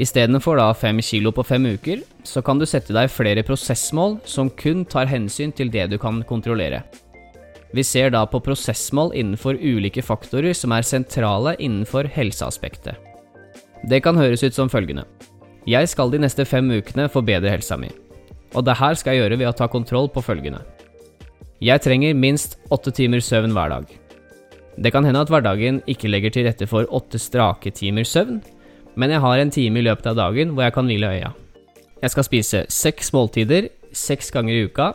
Istedenfor 0.00 0.56
da 0.56 0.70
fem 0.72 1.00
kilo 1.04 1.32
på 1.34 1.44
fem 1.44 1.66
uker, 1.74 2.02
så 2.24 2.40
kan 2.46 2.60
du 2.60 2.66
sette 2.68 2.94
deg 2.96 3.10
flere 3.12 3.44
prosessmål 3.44 4.20
som 4.24 4.48
kun 4.62 4.86
tar 4.88 5.10
hensyn 5.10 5.52
til 5.52 5.72
det 5.72 5.90
du 5.92 5.98
kan 6.00 6.22
kontrollere. 6.28 6.84
Vi 7.72 7.84
ser 7.86 8.10
da 8.10 8.24
på 8.26 8.40
prosessmål 8.42 9.12
innenfor 9.14 9.54
ulike 9.54 10.02
faktorer 10.02 10.54
som 10.56 10.72
er 10.74 10.86
sentrale 10.86 11.54
innenfor 11.62 12.08
helseaspektet. 12.10 12.98
Det 13.86 14.02
kan 14.04 14.18
høres 14.18 14.42
ut 14.42 14.56
som 14.56 14.68
følgende. 14.68 15.06
Jeg 15.68 15.88
skal 15.92 16.10
de 16.10 16.18
neste 16.20 16.44
fem 16.48 16.66
ukene 16.72 17.06
forbedre 17.12 17.52
helsa 17.52 17.78
mi, 17.78 17.90
og 18.56 18.64
det 18.66 18.76
her 18.80 18.96
skal 18.98 19.14
jeg 19.14 19.22
gjøre 19.22 19.38
ved 19.40 19.50
å 19.50 19.56
ta 19.56 19.68
kontroll 19.70 20.10
på 20.10 20.24
følgende. 20.24 20.62
Jeg 21.60 21.84
trenger 21.84 22.16
minst 22.16 22.56
åtte 22.72 22.92
timer 22.96 23.20
søvn 23.22 23.54
hver 23.54 23.70
dag. 23.74 23.90
Det 24.80 24.90
kan 24.94 25.04
hende 25.04 25.20
at 25.20 25.30
hverdagen 25.30 25.82
ikke 25.90 26.08
legger 26.08 26.32
til 26.32 26.48
rette 26.48 26.66
for 26.66 26.88
åtte 26.88 27.20
strake 27.20 27.70
timer 27.76 28.06
søvn, 28.08 28.40
men 28.96 29.12
jeg 29.12 29.22
har 29.22 29.38
en 29.38 29.52
time 29.52 29.78
i 29.78 29.84
løpet 29.84 30.08
av 30.10 30.18
dagen 30.18 30.54
hvor 30.54 30.66
jeg 30.66 30.74
kan 30.74 30.88
hvile 30.88 31.12
øya. 31.12 31.34
Jeg 32.00 32.14
skal 32.14 32.26
spise 32.26 32.64
seks 32.72 33.12
måltider 33.12 33.68
seks 33.92 34.30
ganger 34.34 34.54
i 34.54 34.66
uka, 34.68 34.92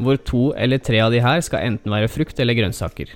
hvor 0.00 0.18
to 0.24 0.50
eller 0.56 0.80
tre 0.80 1.02
av 1.04 1.12
de 1.14 1.20
her 1.22 1.42
skal 1.44 1.66
enten 1.68 1.92
være 1.92 2.10
frukt 2.10 2.40
eller 2.40 2.56
grønnsaker. 2.58 3.12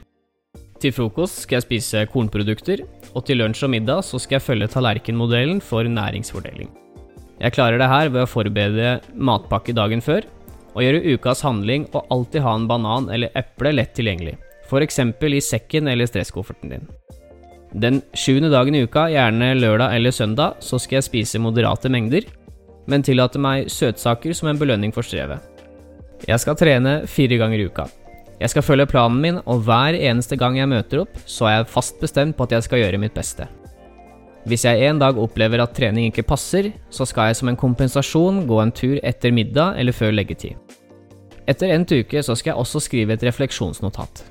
Til 0.82 0.92
frokost 0.92 1.44
skal 1.44 1.58
jeg 1.58 1.66
spise 1.66 2.04
kornprodukter, 2.12 2.84
og 3.14 3.24
til 3.24 3.40
lunsj 3.40 3.64
og 3.64 3.72
middag 3.72 4.04
så 4.04 4.20
skal 4.20 4.38
jeg 4.38 4.46
følge 4.46 4.70
tallerkenmodellen 4.72 5.62
for 5.64 5.88
næringsfordeling. 5.88 6.68
Jeg 7.40 7.54
klarer 7.56 7.80
det 7.80 7.90
her 7.90 8.10
ved 8.12 8.24
å 8.24 8.30
forberede 8.30 8.98
matpakke 9.14 9.74
dagen 9.76 10.04
før, 10.04 10.26
og 10.74 10.82
gjøre 10.82 11.14
ukas 11.14 11.44
handling 11.46 11.86
og 11.94 12.10
alltid 12.12 12.42
ha 12.44 12.56
en 12.58 12.66
banan 12.68 13.08
eller 13.14 13.32
eple 13.38 13.72
lett 13.76 13.94
tilgjengelig 13.96 14.36
f.eks. 14.64 14.98
i 14.98 15.40
sekken 15.40 15.88
eller 15.88 16.06
stresskofferten 16.06 16.70
din. 16.74 16.86
Den 17.74 18.02
sjuende 18.14 18.50
dagen 18.52 18.74
i 18.74 18.84
uka, 18.86 19.08
gjerne 19.10 19.54
lørdag 19.58 19.96
eller 19.96 20.14
søndag, 20.14 20.60
så 20.60 20.78
skal 20.78 21.00
jeg 21.00 21.08
spise 21.08 21.42
moderate 21.42 21.90
mengder, 21.90 22.26
men 22.86 23.02
tillate 23.02 23.40
meg 23.40 23.70
søtsaker 23.72 24.34
som 24.36 24.50
en 24.50 24.60
belønning 24.60 24.94
for 24.94 25.02
strevet. 25.02 25.53
Jeg 26.24 26.40
skal 26.40 26.56
trene 26.56 26.92
fire 27.10 27.36
ganger 27.36 27.60
i 27.60 27.66
uka. 27.68 27.84
Jeg 28.40 28.50
skal 28.50 28.64
følge 28.64 28.86
planen 28.88 29.20
min, 29.20 29.40
og 29.44 29.60
hver 29.66 29.96
eneste 29.98 30.38
gang 30.40 30.56
jeg 30.56 30.70
møter 30.70 31.02
opp, 31.02 31.18
så 31.28 31.46
er 31.48 31.58
jeg 31.58 31.70
fast 31.74 32.00
bestemt 32.00 32.36
på 32.36 32.46
at 32.46 32.54
jeg 32.56 32.64
skal 32.66 32.80
gjøre 32.80 33.00
mitt 33.02 33.14
beste. 33.16 33.46
Hvis 34.48 34.64
jeg 34.64 34.88
en 34.88 34.98
dag 35.00 35.18
opplever 35.20 35.60
at 35.62 35.72
trening 35.76 36.08
ikke 36.10 36.26
passer, 36.28 36.70
så 36.92 37.06
skal 37.08 37.30
jeg 37.30 37.38
som 37.40 37.48
en 37.48 37.60
kompensasjon 37.60 38.42
gå 38.48 38.60
en 38.60 38.72
tur 38.72 38.96
etter 39.04 39.32
middag 39.32 39.78
eller 39.80 39.96
før 39.96 40.12
leggetid. 40.16 40.56
Etter 41.48 41.72
endt 41.72 41.92
uke 41.92 42.22
så 42.24 42.36
skal 42.36 42.54
jeg 42.54 42.60
også 42.60 42.80
skrive 42.84 43.16
et 43.16 43.24
refleksjonsnotat. 43.24 44.24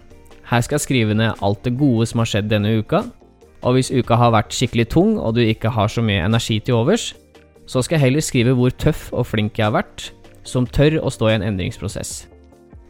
Her 0.49 0.65
skal 0.65 0.79
jeg 0.79 0.85
skrive 0.85 1.17
ned 1.17 1.41
alt 1.45 1.61
det 1.65 1.75
gode 1.77 2.09
som 2.09 2.21
har 2.21 2.29
skjedd 2.29 2.49
denne 2.49 2.73
uka, 2.81 3.03
og 3.63 3.77
hvis 3.77 3.93
uka 3.93 4.17
har 4.19 4.33
vært 4.33 4.53
skikkelig 4.53 4.89
tung 4.91 5.15
og 5.17 5.37
du 5.37 5.43
ikke 5.45 5.71
har 5.71 5.89
så 5.89 6.01
mye 6.05 6.25
energi 6.25 6.59
til 6.59 6.81
overs, 6.81 7.13
så 7.69 7.81
skal 7.81 7.97
jeg 7.99 8.09
heller 8.09 8.25
skrive 8.25 8.57
hvor 8.57 8.73
tøff 8.75 9.07
og 9.13 9.29
flink 9.29 9.61
jeg 9.61 9.69
har 9.69 9.77
vært, 9.77 10.09
som 10.47 10.67
tør 10.67 10.99
å 11.01 11.11
stå 11.13 11.29
i 11.31 11.35
en 11.37 11.45
endringsprosess. 11.49 12.13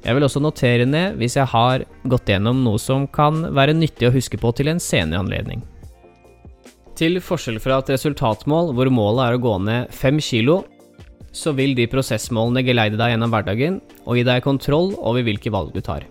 Jeg 0.03 0.17
vil 0.17 0.25
også 0.25 0.41
notere 0.43 0.85
ned 0.87 1.15
hvis 1.19 1.37
jeg 1.39 1.47
har 1.53 1.85
gått 2.11 2.27
gjennom 2.27 2.63
noe 2.65 2.79
som 2.81 3.05
kan 3.07 3.45
være 3.55 3.75
nyttig 3.77 4.09
å 4.09 4.15
huske 4.15 4.39
på 4.39 4.51
til 4.57 4.71
en 4.73 4.81
senere 4.83 5.21
anledning. 5.23 5.63
Til 6.99 7.17
forskjell 7.23 7.57
fra 7.63 7.79
et 7.81 7.93
resultatmål 7.95 8.73
hvor 8.75 8.91
målet 8.93 9.25
er 9.25 9.37
å 9.37 9.43
gå 9.43 9.53
ned 9.63 9.93
5 9.95 10.19
kilo, 10.21 10.61
så 11.33 11.53
vil 11.57 11.73
de 11.73 11.87
prosessmålene 11.89 12.61
geleide 12.67 12.99
deg 12.99 13.15
gjennom 13.15 13.31
hverdagen 13.33 13.79
og 14.03 14.19
gi 14.19 14.25
deg 14.27 14.43
kontroll 14.45 14.91
over 14.99 15.25
hvilke 15.25 15.53
valg 15.53 15.71
du 15.73 15.81
tar. 15.81 16.05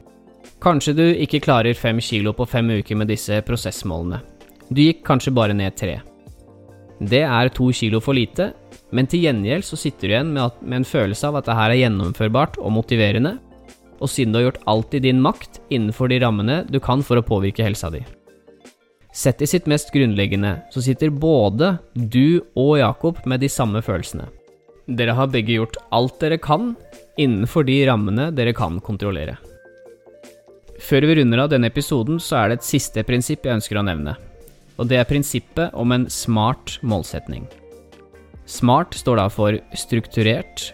Kanskje 0.63 0.95
du 0.99 1.05
ikke 1.13 1.43
klarer 1.43 1.79
fem 1.79 2.01
kilo 2.03 2.33
på 2.35 2.47
fem 2.49 2.69
uker 2.81 2.99
med 2.99 3.11
disse 3.13 3.39
prosessmålene. 3.47 4.23
Du 4.73 4.83
gikk 4.83 5.05
kanskje 5.07 5.35
bare 5.35 5.55
ned 5.55 5.77
tre. 5.79 6.01
Det 7.01 7.23
er 7.25 7.51
to 7.55 7.71
kilo 7.75 8.01
for 8.03 8.17
lite, 8.17 8.53
men 8.93 9.09
til 9.09 9.25
gjengjeld 9.25 9.65
så 9.67 9.79
sitter 9.81 10.09
du 10.09 10.15
igjen 10.15 10.33
med, 10.35 10.43
at, 10.51 10.61
med 10.61 10.83
en 10.83 10.89
følelse 10.89 11.29
av 11.29 11.41
at 11.41 11.49
det 11.49 11.57
her 11.59 11.73
er 11.73 11.81
gjennomførbart 11.81 12.59
og 12.61 12.75
motiverende, 12.77 13.37
og 14.03 14.11
siden 14.11 14.35
du 14.35 14.41
har 14.41 14.49
gjort 14.51 14.65
alt 14.71 14.97
i 14.99 15.03
din 15.03 15.23
makt 15.23 15.61
innenfor 15.71 16.11
de 16.11 16.19
rammene 16.23 16.63
du 16.69 16.81
kan 16.83 17.05
for 17.07 17.19
å 17.19 17.25
påvirke 17.27 17.65
helsa 17.65 17.91
di. 17.95 18.03
Sett 19.13 19.43
i 19.45 19.49
sitt 19.49 19.67
mest 19.69 19.93
grunnleggende 19.93 20.55
så 20.73 20.83
sitter 20.85 21.13
både 21.13 21.77
du 21.95 22.41
og 22.57 22.79
Jakob 22.81 23.21
med 23.29 23.45
de 23.45 23.51
samme 23.53 23.83
følelsene. 23.85 24.31
Dere 24.89 25.15
har 25.15 25.31
begge 25.31 25.59
gjort 25.59 25.77
alt 25.95 26.19
dere 26.21 26.41
kan 26.43 26.73
innenfor 27.21 27.67
de 27.69 27.77
rammene 27.87 28.31
dere 28.35 28.55
kan 28.57 28.81
kontrollere. 28.83 29.37
Før 30.83 31.07
vi 31.07 31.21
runder 31.21 31.45
av 31.45 31.53
denne 31.53 31.69
episoden, 31.71 32.19
så 32.19 32.41
er 32.41 32.49
det 32.51 32.59
et 32.59 32.67
siste 32.67 33.05
prinsipp 33.07 33.47
jeg 33.47 33.61
ønsker 33.61 33.79
å 33.79 33.85
nevne. 33.87 34.17
Og 34.83 34.91
det 34.91 34.99
er 34.99 35.07
prinsippet 35.07 35.71
om 35.79 35.95
en 35.95 36.09
smart 36.11 36.81
målsetning. 36.83 37.47
Smart 38.51 38.97
står 38.99 39.21
da 39.21 39.29
for 39.31 39.55
strukturert, 39.79 40.73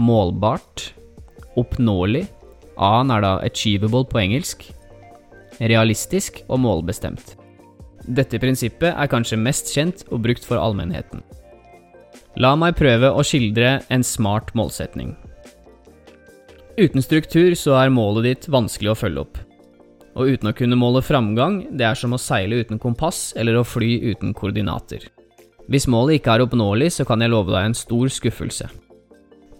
målbart, 0.00 0.88
oppnåelig 1.60 2.24
A-en 2.80 3.12
er 3.12 3.20
da 3.20 3.34
achievable 3.44 4.06
på 4.08 4.20
engelsk, 4.22 4.64
realistisk 5.60 6.40
og 6.48 6.62
målbestemt. 6.64 7.34
Dette 8.08 8.40
prinsippet 8.42 8.96
er 8.96 9.10
kanskje 9.10 9.38
mest 9.38 9.68
kjent 9.74 10.06
og 10.08 10.24
brukt 10.24 10.46
for 10.46 10.58
allmennheten. 10.58 11.20
La 12.40 12.54
meg 12.56 12.78
prøve 12.78 13.12
å 13.12 13.22
skildre 13.26 13.82
en 13.92 14.04
smart 14.06 14.54
målsetning. 14.58 15.12
Uten 16.80 17.04
struktur 17.04 17.52
så 17.58 17.76
er 17.82 17.92
målet 17.92 18.30
ditt 18.30 18.48
vanskelig 18.50 18.94
å 18.94 18.98
følge 18.98 19.26
opp. 19.26 19.36
Og 20.12 20.34
uten 20.34 20.50
å 20.50 20.56
kunne 20.56 20.76
måle 20.76 21.00
framgang, 21.04 21.62
det 21.72 21.86
er 21.88 21.96
som 21.96 22.12
å 22.12 22.20
seile 22.20 22.60
uten 22.60 22.80
kompass 22.80 23.32
eller 23.38 23.56
å 23.56 23.66
fly 23.66 23.94
uten 24.12 24.34
koordinater. 24.36 25.06
Hvis 25.72 25.88
målet 25.88 26.20
ikke 26.20 26.34
er 26.34 26.44
oppnåelig, 26.44 26.90
så 26.98 27.06
kan 27.08 27.22
jeg 27.22 27.32
love 27.32 27.52
deg 27.54 27.70
en 27.70 27.76
stor 27.76 28.10
skuffelse. 28.12 28.68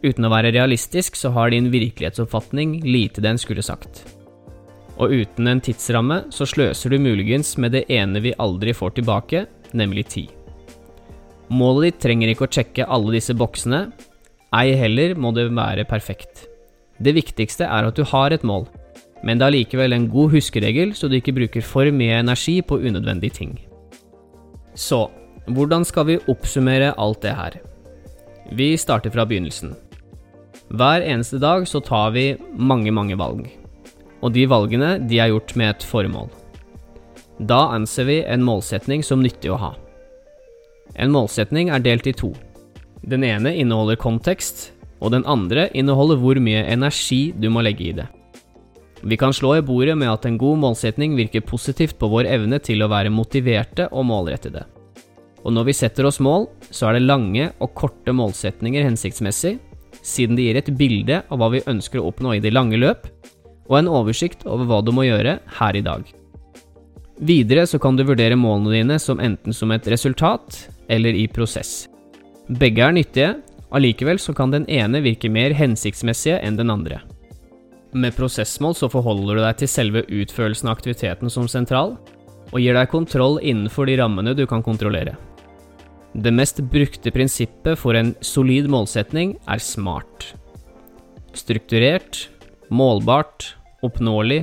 Uten 0.02 0.26
å 0.26 0.32
være 0.32 0.50
realistisk, 0.52 1.16
så 1.16 1.30
har 1.32 1.52
din 1.52 1.70
virkelighetsoppfatning 1.72 2.80
lite 2.84 3.22
den 3.22 3.38
skulle 3.38 3.62
sagt. 3.64 4.02
Og 5.00 5.14
uten 5.22 5.48
en 5.48 5.62
tidsramme, 5.62 6.24
så 6.34 6.44
sløser 6.48 6.92
du 6.92 6.98
muligens 7.00 7.54
med 7.56 7.72
det 7.76 7.86
ene 7.88 8.20
vi 8.20 8.34
aldri 8.42 8.74
får 8.76 8.98
tilbake, 8.98 9.46
nemlig 9.72 10.08
tid. 10.12 10.32
Målet 11.52 11.92
ditt 11.92 12.02
trenger 12.02 12.32
ikke 12.32 12.48
å 12.48 12.52
sjekke 12.52 12.88
alle 12.92 13.14
disse 13.16 13.36
boksene, 13.36 13.86
ei 14.52 14.74
heller 14.76 15.14
må 15.16 15.32
det 15.32 15.48
være 15.54 15.86
perfekt. 15.88 16.46
Det 17.00 17.14
viktigste 17.16 17.64
er 17.64 17.88
at 17.88 17.96
du 17.96 18.04
har 18.10 18.34
et 18.34 18.44
mål, 18.44 18.66
men 19.22 19.38
det 19.38 19.46
er 19.46 19.54
likevel 19.56 19.94
en 19.94 20.08
god 20.10 20.34
huskeregel 20.34 20.94
så 20.98 21.08
du 21.08 21.16
ikke 21.18 21.34
bruker 21.36 21.64
for 21.64 21.88
mye 21.94 22.18
energi 22.20 22.58
på 22.62 22.80
unødvendige 22.82 23.38
ting. 23.38 23.52
Så, 24.74 25.06
hvordan 25.46 25.84
skal 25.86 26.08
vi 26.08 26.20
oppsummere 26.30 26.94
alt 26.98 27.22
det 27.22 27.34
her? 27.38 27.58
Vi 28.52 28.74
starter 28.76 29.12
fra 29.14 29.24
begynnelsen. 29.28 29.74
Hver 30.72 31.04
eneste 31.04 31.38
dag 31.38 31.66
så 31.68 31.80
tar 31.84 32.12
vi 32.14 32.36
mange, 32.56 32.90
mange 32.90 33.18
valg. 33.18 33.46
Og 34.22 34.32
de 34.34 34.46
valgene, 34.48 34.96
de 35.08 35.18
er 35.18 35.32
gjort 35.32 35.54
med 35.58 35.74
et 35.74 35.86
formål. 35.86 36.30
Da 37.42 37.66
anser 37.74 38.06
vi 38.06 38.18
en 38.22 38.44
målsetning 38.46 39.02
som 39.04 39.22
nyttig 39.22 39.50
å 39.52 39.58
ha. 39.60 39.72
En 40.94 41.12
målsetning 41.12 41.70
er 41.72 41.82
delt 41.82 42.06
i 42.06 42.14
to. 42.16 42.32
Den 43.02 43.24
ene 43.26 43.54
inneholder 43.58 43.98
kontekst, 43.98 44.70
og 45.02 45.10
den 45.14 45.26
andre 45.26 45.66
inneholder 45.74 46.20
hvor 46.22 46.38
mye 46.38 46.62
energi 46.70 47.32
du 47.34 47.48
må 47.50 47.64
legge 47.66 47.88
i 47.88 47.94
det. 47.96 48.06
Vi 49.02 49.16
kan 49.16 49.32
slå 49.34 49.56
i 49.56 49.62
bordet 49.66 49.96
med 49.98 50.12
at 50.12 50.26
en 50.26 50.38
god 50.38 50.60
målsetning 50.62 51.16
virker 51.18 51.42
positivt 51.42 51.96
på 51.98 52.06
vår 52.12 52.28
evne 52.30 52.60
til 52.62 52.84
å 52.84 52.90
være 52.90 53.10
motiverte 53.10 53.88
og 53.90 54.06
målrettede. 54.06 54.62
Og 55.42 55.50
når 55.50 55.66
vi 55.66 55.74
setter 55.74 56.06
oss 56.06 56.20
mål, 56.22 56.46
så 56.70 56.88
er 56.88 56.96
det 56.96 57.08
lange 57.08 57.48
og 57.58 57.74
korte 57.74 58.14
målsetninger 58.14 58.86
hensiktsmessig, 58.86 59.56
siden 60.02 60.38
det 60.38 60.46
gir 60.46 60.58
et 60.60 60.70
bilde 60.78 61.18
av 61.26 61.40
hva 61.40 61.50
vi 61.50 61.64
ønsker 61.66 61.98
å 61.98 62.08
oppnå 62.12 62.36
i 62.36 62.42
det 62.42 62.54
lange 62.54 62.78
løp, 62.78 63.08
og 63.66 63.78
en 63.80 63.90
oversikt 63.90 64.46
over 64.46 64.68
hva 64.70 64.80
du 64.86 64.92
må 64.94 65.06
gjøre 65.08 65.38
her 65.58 65.78
i 65.78 65.82
dag. 65.82 66.06
Videre 67.22 67.66
så 67.70 67.78
kan 67.82 67.98
du 67.98 68.04
vurdere 68.06 68.38
målene 68.38 68.76
dine 68.78 68.98
som 69.02 69.20
enten 69.22 69.54
som 69.54 69.70
et 69.74 69.86
resultat 69.90 70.66
eller 70.90 71.14
i 71.14 71.26
prosess. 71.30 71.88
Begge 72.50 72.86
er 72.86 72.94
nyttige, 72.94 73.34
allikevel 73.74 74.18
så 74.22 74.34
kan 74.36 74.54
den 74.54 74.66
ene 74.70 75.02
virke 75.02 75.30
mer 75.30 75.54
hensiktsmessige 75.58 76.38
enn 76.42 76.58
den 76.58 76.70
andre. 76.70 77.02
Med 77.92 78.14
prosessmål 78.16 78.74
så 78.78 78.88
forholder 78.88 79.36
du 79.36 79.42
deg 79.44 79.58
til 79.60 79.68
selve 79.68 80.02
utførelsen 80.08 80.70
av 80.70 80.78
aktiviteten 80.78 81.32
som 81.32 81.48
sentral, 81.50 81.98
og 82.52 82.60
gir 82.60 82.76
deg 82.76 82.88
kontroll 82.92 83.38
innenfor 83.40 83.88
de 83.88 83.98
rammene 84.00 84.32
du 84.36 84.46
kan 84.48 84.64
kontrollere. 84.64 85.14
Det 86.12 86.32
mest 86.32 86.60
brukte 86.72 87.12
prinsippet 87.12 87.78
for 87.80 87.96
en 87.96 88.14
solid 88.24 88.68
målsetning 88.72 89.36
er 89.48 89.60
SMART. 89.60 90.32
Strukturert, 91.36 92.26
målbart, 92.72 93.54
oppnåelig, 93.84 94.42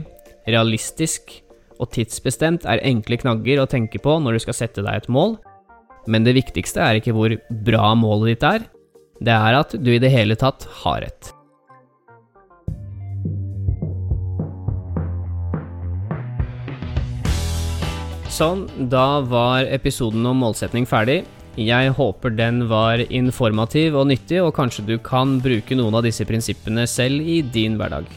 realistisk 0.49 1.35
og 1.79 1.91
tidsbestemt 1.93 2.65
er 2.69 2.81
enkle 2.85 3.19
knagger 3.21 3.61
å 3.61 3.69
tenke 3.69 4.01
på 4.01 4.17
når 4.21 4.37
du 4.37 4.45
skal 4.45 4.57
sette 4.57 4.85
deg 4.85 5.03
et 5.03 5.09
mål, 5.09 5.37
men 6.09 6.25
det 6.25 6.37
viktigste 6.37 6.81
er 6.81 6.97
ikke 6.97 7.13
hvor 7.17 7.33
bra 7.65 7.93
målet 7.97 8.33
ditt 8.33 8.47
er, 8.49 8.69
det 9.19 9.35
er 9.35 9.59
at 9.61 9.77
du 9.77 9.93
i 9.93 10.01
det 10.01 10.13
hele 10.13 10.37
tatt 10.39 10.65
har 10.83 11.05
et. 11.05 11.33
Sånn, 18.39 18.61
da 18.87 19.19
var 19.27 19.67
episoden 19.67 20.23
om 20.29 20.37
målsetning 20.39 20.85
ferdig. 20.87 21.25
Jeg 21.59 21.91
håper 21.97 22.31
den 22.31 22.61
var 22.69 23.01
informativ 23.11 23.97
og 23.99 24.05
nyttig, 24.07 24.37
og 24.39 24.53
kanskje 24.55 24.85
du 24.87 24.93
kan 25.03 25.33
bruke 25.43 25.75
noen 25.75 25.97
av 25.99 26.05
disse 26.05 26.23
prinsippene 26.23 26.85
selv 26.87 27.19
i 27.19 27.41
din 27.43 27.75
hverdag. 27.75 28.07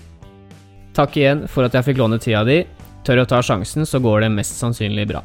Takk 0.94 1.18
igjen 1.18 1.42
for 1.50 1.66
at 1.66 1.74
jeg 1.74 1.88
fikk 1.88 1.98
låne 1.98 2.20
tida 2.22 2.44
di. 2.46 2.60
Tør 3.02 3.24
å 3.24 3.26
ta 3.26 3.40
sjansen, 3.42 3.82
så 3.82 3.98
går 3.98 4.22
det 4.22 4.30
mest 4.36 4.62
sannsynlig 4.62 5.08
bra. 5.10 5.24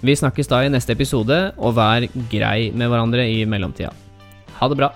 Vi 0.00 0.16
snakkes 0.16 0.48
da 0.48 0.62
i 0.64 0.72
neste 0.72 0.96
episode, 0.96 1.38
og 1.60 1.76
vær 1.76 2.08
grei 2.32 2.70
med 2.72 2.88
hverandre 2.88 3.28
i 3.28 3.42
mellomtida. 3.44 3.92
Ha 4.62 4.72
det 4.72 4.80
bra. 4.80 4.94